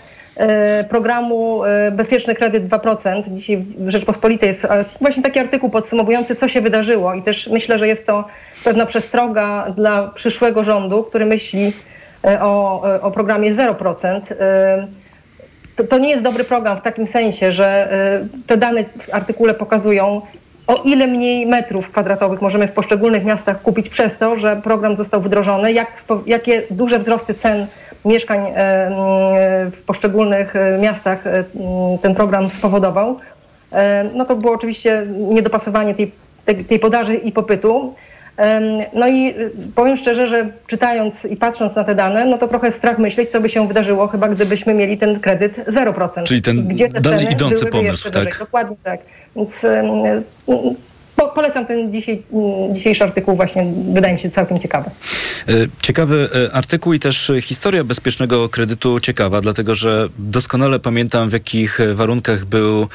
[0.90, 3.24] programu e, Bezpieczny Kredyt 2%.
[3.28, 7.80] Dzisiaj w Rzeczpospolitej jest e, właśnie taki artykuł podsumowujący, co się wydarzyło i też myślę,
[7.80, 8.28] że jest to
[8.64, 11.74] pewna przestroga dla przyszłego rządu, który myśli
[12.42, 14.22] o, o programie 0%.
[15.76, 17.90] To, to nie jest dobry program w takim sensie, że
[18.48, 20.22] te dane w artykule pokazują,
[20.68, 25.22] o ile mniej metrów kwadratowych możemy w poszczególnych miastach kupić przez to, że program został
[25.22, 27.68] wdrożony, jak, jakie duże wzrosty cen
[28.06, 28.52] mieszkań e,
[29.72, 31.44] w poszczególnych e, miastach e,
[32.02, 33.20] ten program spowodował,
[34.16, 36.12] no to było oczywiście niedopasowanie tej,
[36.70, 37.96] tej podaży i popytu.
[38.94, 39.36] No i
[39.76, 43.42] powiem szczerze, że czytając i patrząc na te dane, no to trochę strach myśleć, co
[43.42, 46.24] by się wydarzyło, chyba gdybyśmy mieli ten kredyt 0%.
[46.24, 48.40] Czyli ten Gdzie te dalej idący pomysł, tak?
[48.40, 49.00] Dokładnie tak.
[49.36, 49.52] Więc
[51.28, 52.24] po, polecam ten dzisiaj,
[52.74, 54.90] dzisiejszy artykuł, właśnie wydaje mi się całkiem ciekawy.
[55.50, 61.34] E, ciekawy e, artykuł i też historia bezpiecznego kredytu ciekawa, dlatego że doskonale pamiętam w
[61.34, 62.88] jakich warunkach był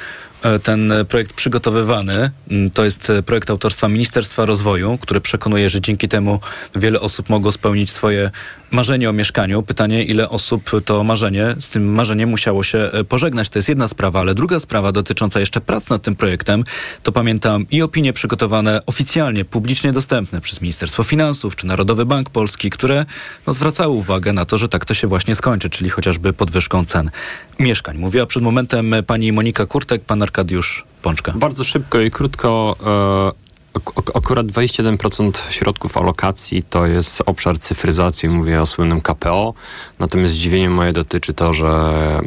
[0.62, 2.30] ten projekt przygotowywany.
[2.50, 6.40] Mm, to jest projekt autorstwa Ministerstwa Rozwoju, który przekonuje, że dzięki temu
[6.76, 8.30] wiele osób mogło spełnić swoje
[8.70, 9.62] marzenie o mieszkaniu.
[9.62, 13.48] Pytanie, ile osób to marzenie, z tym marzeniem musiało się pożegnać.
[13.48, 16.64] To jest jedna sprawa, ale druga sprawa dotycząca jeszcze prac nad tym projektem,
[17.02, 22.70] to pamiętam i opinie przygotowane oficjalnie, publicznie dostępne przez Ministerstwo Finansów czy Narodowy Bank Polski,
[22.70, 23.06] które
[23.46, 27.10] no, zwracały uwagę na to, że tak to się właśnie skończy, czyli chociażby podwyżką cen
[27.58, 27.98] mieszkań.
[27.98, 31.32] Mówiła przed momentem pani Monika Kurtek, pan Arkadiusz Pączka.
[31.36, 32.76] Bardzo szybko i krótko.
[33.34, 33.47] E,
[34.14, 39.54] akurat 21% środków alokacji to jest obszar cyfryzacji, mówię o słynnym KPO.
[39.98, 41.66] Natomiast zdziwienie moje dotyczy to, że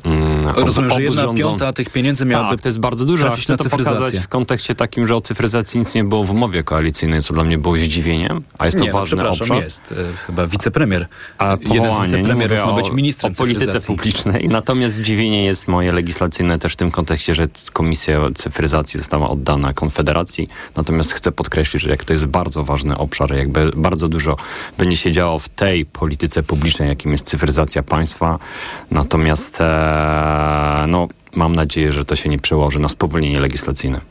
[0.03, 3.57] mm, Rozumiem, że jedna piąta tych pieniędzy miałaby Tak, to jest bardzo dużo, a chcę
[3.57, 7.33] to pokazać w kontekście takim, że o cyfryzacji nic nie było w umowie koalicyjnej, co
[7.33, 9.63] dla mnie było zdziwieniem, a jest to nie, no, ważny no, obszar.
[9.63, 9.91] jest.
[9.91, 9.95] E,
[10.25, 11.07] chyba wicepremier.
[11.37, 14.49] A jeden z wicepremierów ma być ministrem o polityce publicznej.
[14.49, 20.49] Natomiast zdziwienie jest moje legislacyjne też w tym kontekście, że Komisja Cyfryzacji została oddana Konfederacji.
[20.75, 24.37] Natomiast chcę podkreślić, że jak to jest bardzo ważny obszar, jakby bardzo dużo
[24.77, 28.39] będzie się działo w tej polityce publicznej, jakim jest cyfryzacja państwa.
[28.91, 34.01] Natomiast e, no, mam nadzieję, że to się nie przełoży na spowolnienie legislacyjne.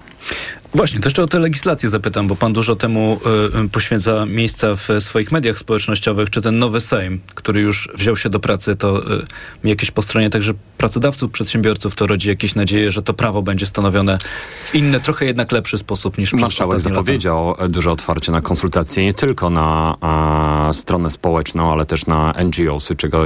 [0.75, 3.21] Właśnie, to jeszcze o tę legislację zapytam, bo pan dużo temu
[3.65, 6.31] y, poświęca miejsca w swoich mediach społecznościowych.
[6.31, 9.25] Czy ten nowy Sejm, który już wziął się do pracy, to y,
[9.65, 14.19] jakieś po stronie także pracodawców, przedsiębiorców, to rodzi jakieś nadzieje, że to prawo będzie stanowione
[14.65, 17.69] w inny, trochę jednak lepszy sposób niż przez Marszałek zapowiedział lata.
[17.69, 23.25] duże otwarcie na konsultacje, nie tylko na a, stronę społeczną, ale też na NGOsy, czego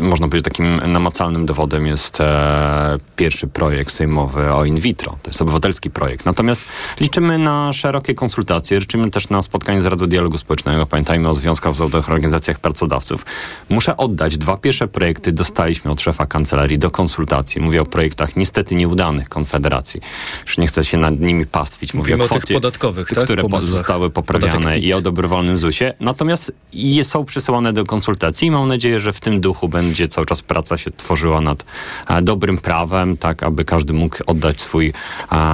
[0.00, 5.16] można powiedzieć takim namacalnym dowodem jest e, pierwszy projekt sejmowy o in vitro.
[5.22, 6.26] To jest obywatelski projekt.
[6.26, 6.64] Natomiast
[7.00, 10.86] liczymy na szerokie konsultacje, liczymy też na spotkanie z Radą Dialogu Społecznego.
[10.86, 13.26] Pamiętajmy o związkach w zawodach organizacjach pracodawców.
[13.68, 17.60] Muszę oddać, dwa pierwsze projekty dostaliśmy od szefa kancelarii do konsultacji.
[17.60, 20.00] Mówię o projektach niestety nieudanych Konfederacji.
[20.46, 21.94] Już nie chcę się nad nimi pastwić.
[21.94, 23.24] Mówię Mówimy o, kwocie, o tych podatkowych, tak?
[23.24, 25.94] które zostały poprawiane i o dobrowolnym ZUS-ie.
[26.00, 30.26] Natomiast je są przesyłane do konsultacji i mam nadzieję, że w tym duchu będzie cały
[30.26, 31.64] czas praca się tworzyła nad
[32.06, 34.92] a, dobrym prawem, tak aby każdy mógł oddać swój
[35.28, 35.53] a,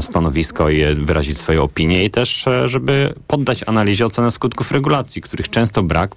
[0.00, 5.48] stanowisko i wyrazić swoje opinie i też, e, żeby poddać analizie ocenę skutków regulacji, których
[5.48, 6.10] często brak,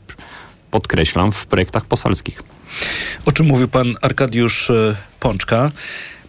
[0.72, 2.43] podkreślam, w projektach poselskich.
[3.26, 5.72] O czym mówił pan Arkadiusz e, Pączka.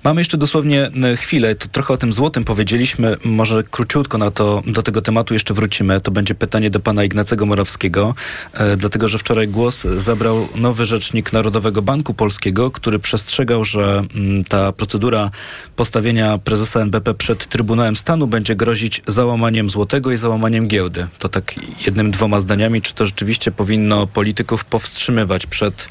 [0.05, 1.55] Mamy jeszcze dosłownie e, chwilę.
[1.55, 3.17] To trochę o tym złotym powiedzieliśmy.
[3.25, 6.01] Może króciutko na to, do tego tematu jeszcze wrócimy.
[6.01, 8.15] To będzie pytanie do pana Ignacego Morawskiego,
[8.53, 14.45] e, dlatego że wczoraj głos zabrał nowy rzecznik Narodowego Banku Polskiego, który przestrzegał, że mm,
[14.45, 15.31] ta procedura
[15.77, 21.07] postawienia prezesa NBP przed Trybunałem Stanu będzie grozić załamaniem złotego i załamaniem giełdy.
[21.19, 21.55] To tak
[21.87, 25.89] jednym, dwoma zdaniami, czy to rzeczywiście powinno polityków powstrzymywać przed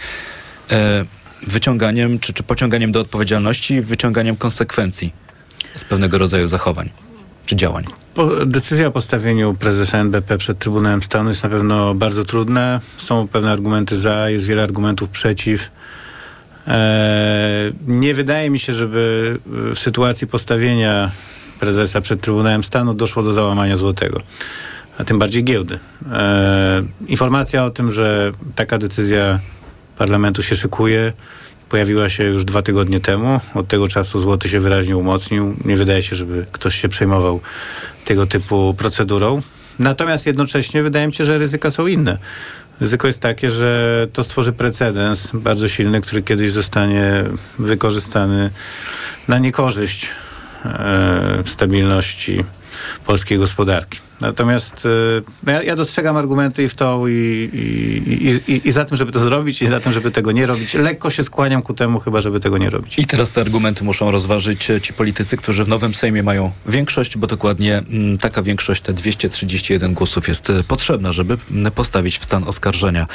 [0.72, 1.06] e,
[1.48, 5.14] wyciąganiem czy, czy pociąganiem do odpowiedzialności, wyciąganiem konsekwencji
[5.76, 6.90] z pewnego rodzaju zachowań
[7.46, 7.86] czy działań.
[8.46, 12.82] Decyzja o postawieniu prezesa NBP przed Trybunałem Stanu jest na pewno bardzo trudna.
[12.98, 15.72] Są pewne argumenty za, jest wiele argumentów przeciw.
[16.68, 21.12] Eee, nie wydaje mi się, żeby w sytuacji postawienia
[21.60, 24.22] prezesa przed Trybunałem Stanu doszło do załamania złotego,
[24.98, 25.80] a tym bardziej giełdy.
[26.12, 29.40] Eee, informacja o tym, że taka decyzja
[30.04, 31.14] parlamentu się szykuje.
[31.70, 33.40] Pojawiła się już dwa tygodnie temu.
[33.54, 35.56] Od tego czasu złoty się wyraźnie umocnił.
[35.66, 37.42] Nie wydaje się, żeby ktoś się przejmował
[38.06, 39.42] tego typu procedurą.
[39.80, 42.18] Natomiast jednocześnie wydaje mi się, że ryzyka są inne.
[42.80, 47.24] Ryzyko jest takie, że to stworzy precedens bardzo silny, który kiedyś zostanie
[47.60, 48.50] wykorzystany
[49.28, 50.10] na niekorzyść
[50.66, 52.44] e, stabilności
[53.06, 54.03] polskiej gospodarki.
[54.22, 57.12] Natomiast y, ja, ja, dostrzegam argumenty i w to, i,
[57.54, 60.74] i, i, i, za tym, żeby to zrobić, i za tym, żeby tego nie robić.
[60.74, 63.00] Lekko się skłaniam ku temu, chyba, żeby tego nie robić.
[63.00, 67.18] I teraz te argumenty muszą rozważyć e, ci politycy, którzy w nowym Sejmie mają większość,
[67.18, 71.38] bo dokładnie m, mm, taka większość, te 231 głosów jest e, potrzebna, żeby
[71.76, 73.08] postawić w stan oskarżenia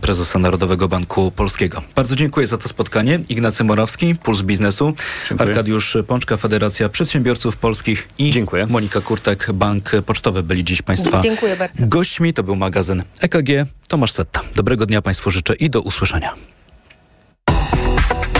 [0.00, 1.82] prezesa Narodowego Banku Polskiego.
[1.96, 3.20] Bardzo dziękuję za to spotkanie.
[3.28, 4.94] Ignacy Morawski, Puls Biznesu,
[5.28, 5.48] dziękuję.
[5.50, 8.66] Arkadiusz Pączka, Federacja Przedsiębiorców Polskich i dziękuję.
[8.66, 11.86] Monika Kurtek, Bank Pocztowy byli dziś Państwa Dziękuję bardzo.
[11.86, 12.34] gośćmi.
[12.34, 13.48] To był magazyn EKG.
[13.88, 14.40] Tomasz Setta.
[14.54, 16.34] Dobrego dnia Państwu życzę i do usłyszenia.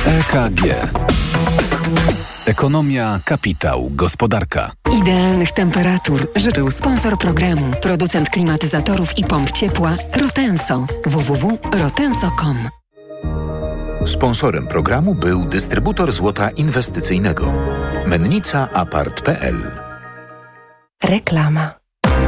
[0.04, 0.62] EKG.
[2.46, 4.72] Ekonomia, kapitał, gospodarka.
[5.02, 10.86] Idealnych temperatur życzył sponsor programu, producent klimatyzatorów i pomp ciepła Rotenso.
[11.06, 12.68] www.rotenso.com.
[14.06, 17.52] Sponsorem programu był dystrybutor złota inwestycyjnego.
[18.06, 19.87] Mennica Apart.pl
[21.04, 21.77] Reklama.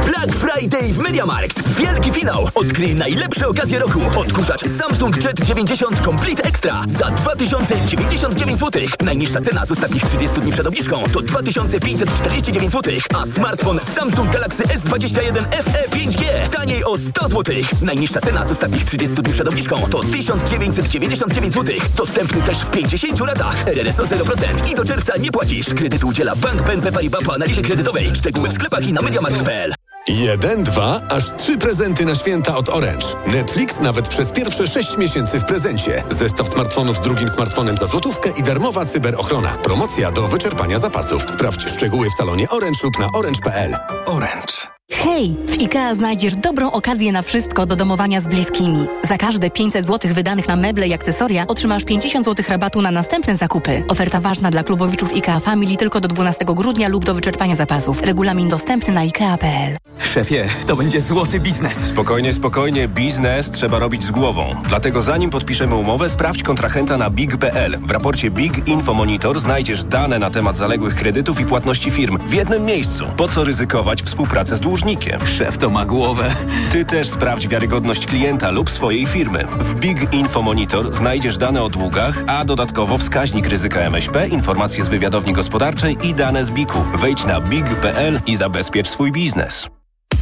[0.05, 1.69] Black Friday w MediaMarkt.
[1.77, 2.49] Wielki finał.
[2.55, 3.99] Odkryj najlepsze okazje roku.
[4.17, 8.81] Odkurzacz Samsung Jet 90 Complete Extra za 2099 zł.
[9.03, 12.93] Najniższa cena z ostatnich 30 dni przed obniżką to 2549 zł.
[13.15, 17.55] A smartfon Samsung Galaxy S21 FE 5G taniej o 100 zł.
[17.81, 21.75] Najniższa cena z ostatnich 30 dni przed obniżką to 1999 zł.
[21.95, 23.67] Dostępny też w 50 latach.
[23.67, 25.73] RRSO 0% i do czerwca nie płacisz.
[25.73, 28.15] Kredyt udziela Bank BNP Paribas po analizie kredytowej.
[28.15, 29.73] Szczegóły w sklepach i na mediamarkt.pl.
[30.07, 33.07] Jeden, dwa, aż trzy prezenty na święta od Orange.
[33.27, 36.03] Netflix nawet przez pierwsze sześć miesięcy w prezencie.
[36.09, 39.57] Zestaw smartfonów z drugim smartfonem za złotówkę i darmowa cyberochrona.
[39.63, 41.25] Promocja do wyczerpania zapasów.
[41.29, 43.77] Sprawdź szczegóły w salonie Orange lub na orange.pl.
[44.05, 44.80] Orange.
[44.91, 45.35] Hej!
[45.47, 48.85] W IKEA znajdziesz dobrą okazję na wszystko do domowania z bliskimi.
[49.03, 53.37] Za każde 500 zł wydanych na meble i akcesoria otrzymasz 50 zł rabatu na następne
[53.37, 53.83] zakupy.
[53.87, 58.01] Oferta ważna dla klubowiczów IKEA Family tylko do 12 grudnia lub do wyczerpania zapasów.
[58.01, 59.77] Regulamin dostępny na IKEA.pl.
[59.99, 61.77] Szefie, to będzie złoty biznes.
[61.77, 64.55] Spokojnie, spokojnie, biznes trzeba robić z głową.
[64.69, 67.77] Dlatego zanim podpiszemy umowę, sprawdź kontrahenta na big.pl.
[67.87, 72.33] W raporcie Big Info Monitor znajdziesz dane na temat zaległych kredytów i płatności firm w
[72.33, 73.05] jednym miejscu.
[73.17, 74.80] Po co ryzykować współpracę z dłużnikiem?
[75.25, 76.35] Szef to ma głowę.
[76.71, 79.45] Ty też sprawdź wiarygodność klienta lub swojej firmy.
[79.59, 84.87] W Big Info Monitor znajdziesz dane o długach, a dodatkowo wskaźnik ryzyka MŚP, informacje z
[84.87, 86.97] wywiadowni gospodarczej i dane z BIK-u.
[86.97, 89.67] Wejdź na big.pl i zabezpiecz swój biznes.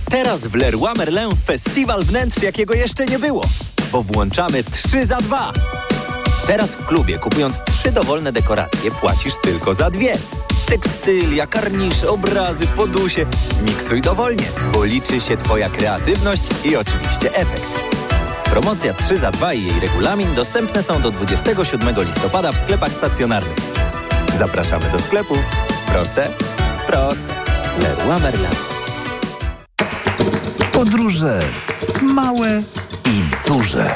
[0.09, 3.45] Teraz w Leroy Merlin festiwal wnętrz, jakiego jeszcze nie było,
[3.91, 5.53] bo włączamy 3 za 2.
[6.47, 10.17] Teraz w klubie, kupując trzy dowolne dekoracje, płacisz tylko za dwie.
[10.69, 13.25] Tekstylia, karnisze, obrazy, podusie.
[13.67, 14.43] Miksuj dowolnie,
[14.73, 17.89] bo liczy się Twoja kreatywność i oczywiście efekt.
[18.45, 23.57] Promocja 3 za 2 i jej regulamin dostępne są do 27 listopada w sklepach stacjonarnych.
[24.37, 25.39] Zapraszamy do sklepów.
[25.87, 26.27] Proste?
[26.87, 27.33] Proste.
[27.81, 28.47] Leroy Merlin.
[30.71, 31.39] Podróże
[32.01, 32.63] małe
[33.05, 33.95] i duże.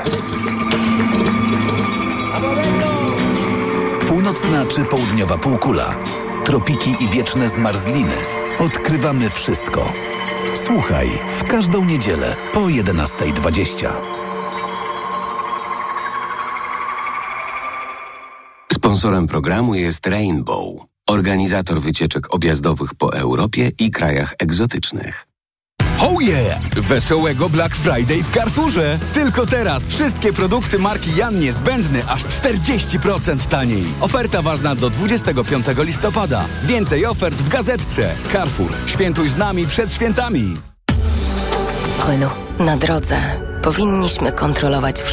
[4.07, 5.95] Północna czy południowa półkula,
[6.46, 8.16] tropiki i wieczne zmarzliny.
[8.60, 9.94] Odkrywamy wszystko.
[10.54, 13.89] Słuchaj w każdą niedzielę po 11.20.
[18.74, 25.32] Sponsorem programu jest Rainbow, organizator wycieczek objazdowych po Europie i krajach egzotycznych.
[26.02, 26.60] Oh yeah!
[26.76, 29.00] Wesołego Black Friday w Carrefourze!
[29.14, 33.84] Tylko teraz wszystkie produkty marki Jan Niezbędny aż 40% taniej.
[34.02, 36.46] Oferta ważna do 25 listopada.
[36.64, 38.16] Więcej ofert w gazetce.
[38.32, 38.72] Carrefour.
[38.86, 40.58] Świętuj z nami przed świętami.
[42.08, 42.34] Renault.
[42.60, 43.18] Na drodze
[43.62, 45.02] powinniśmy kontrolować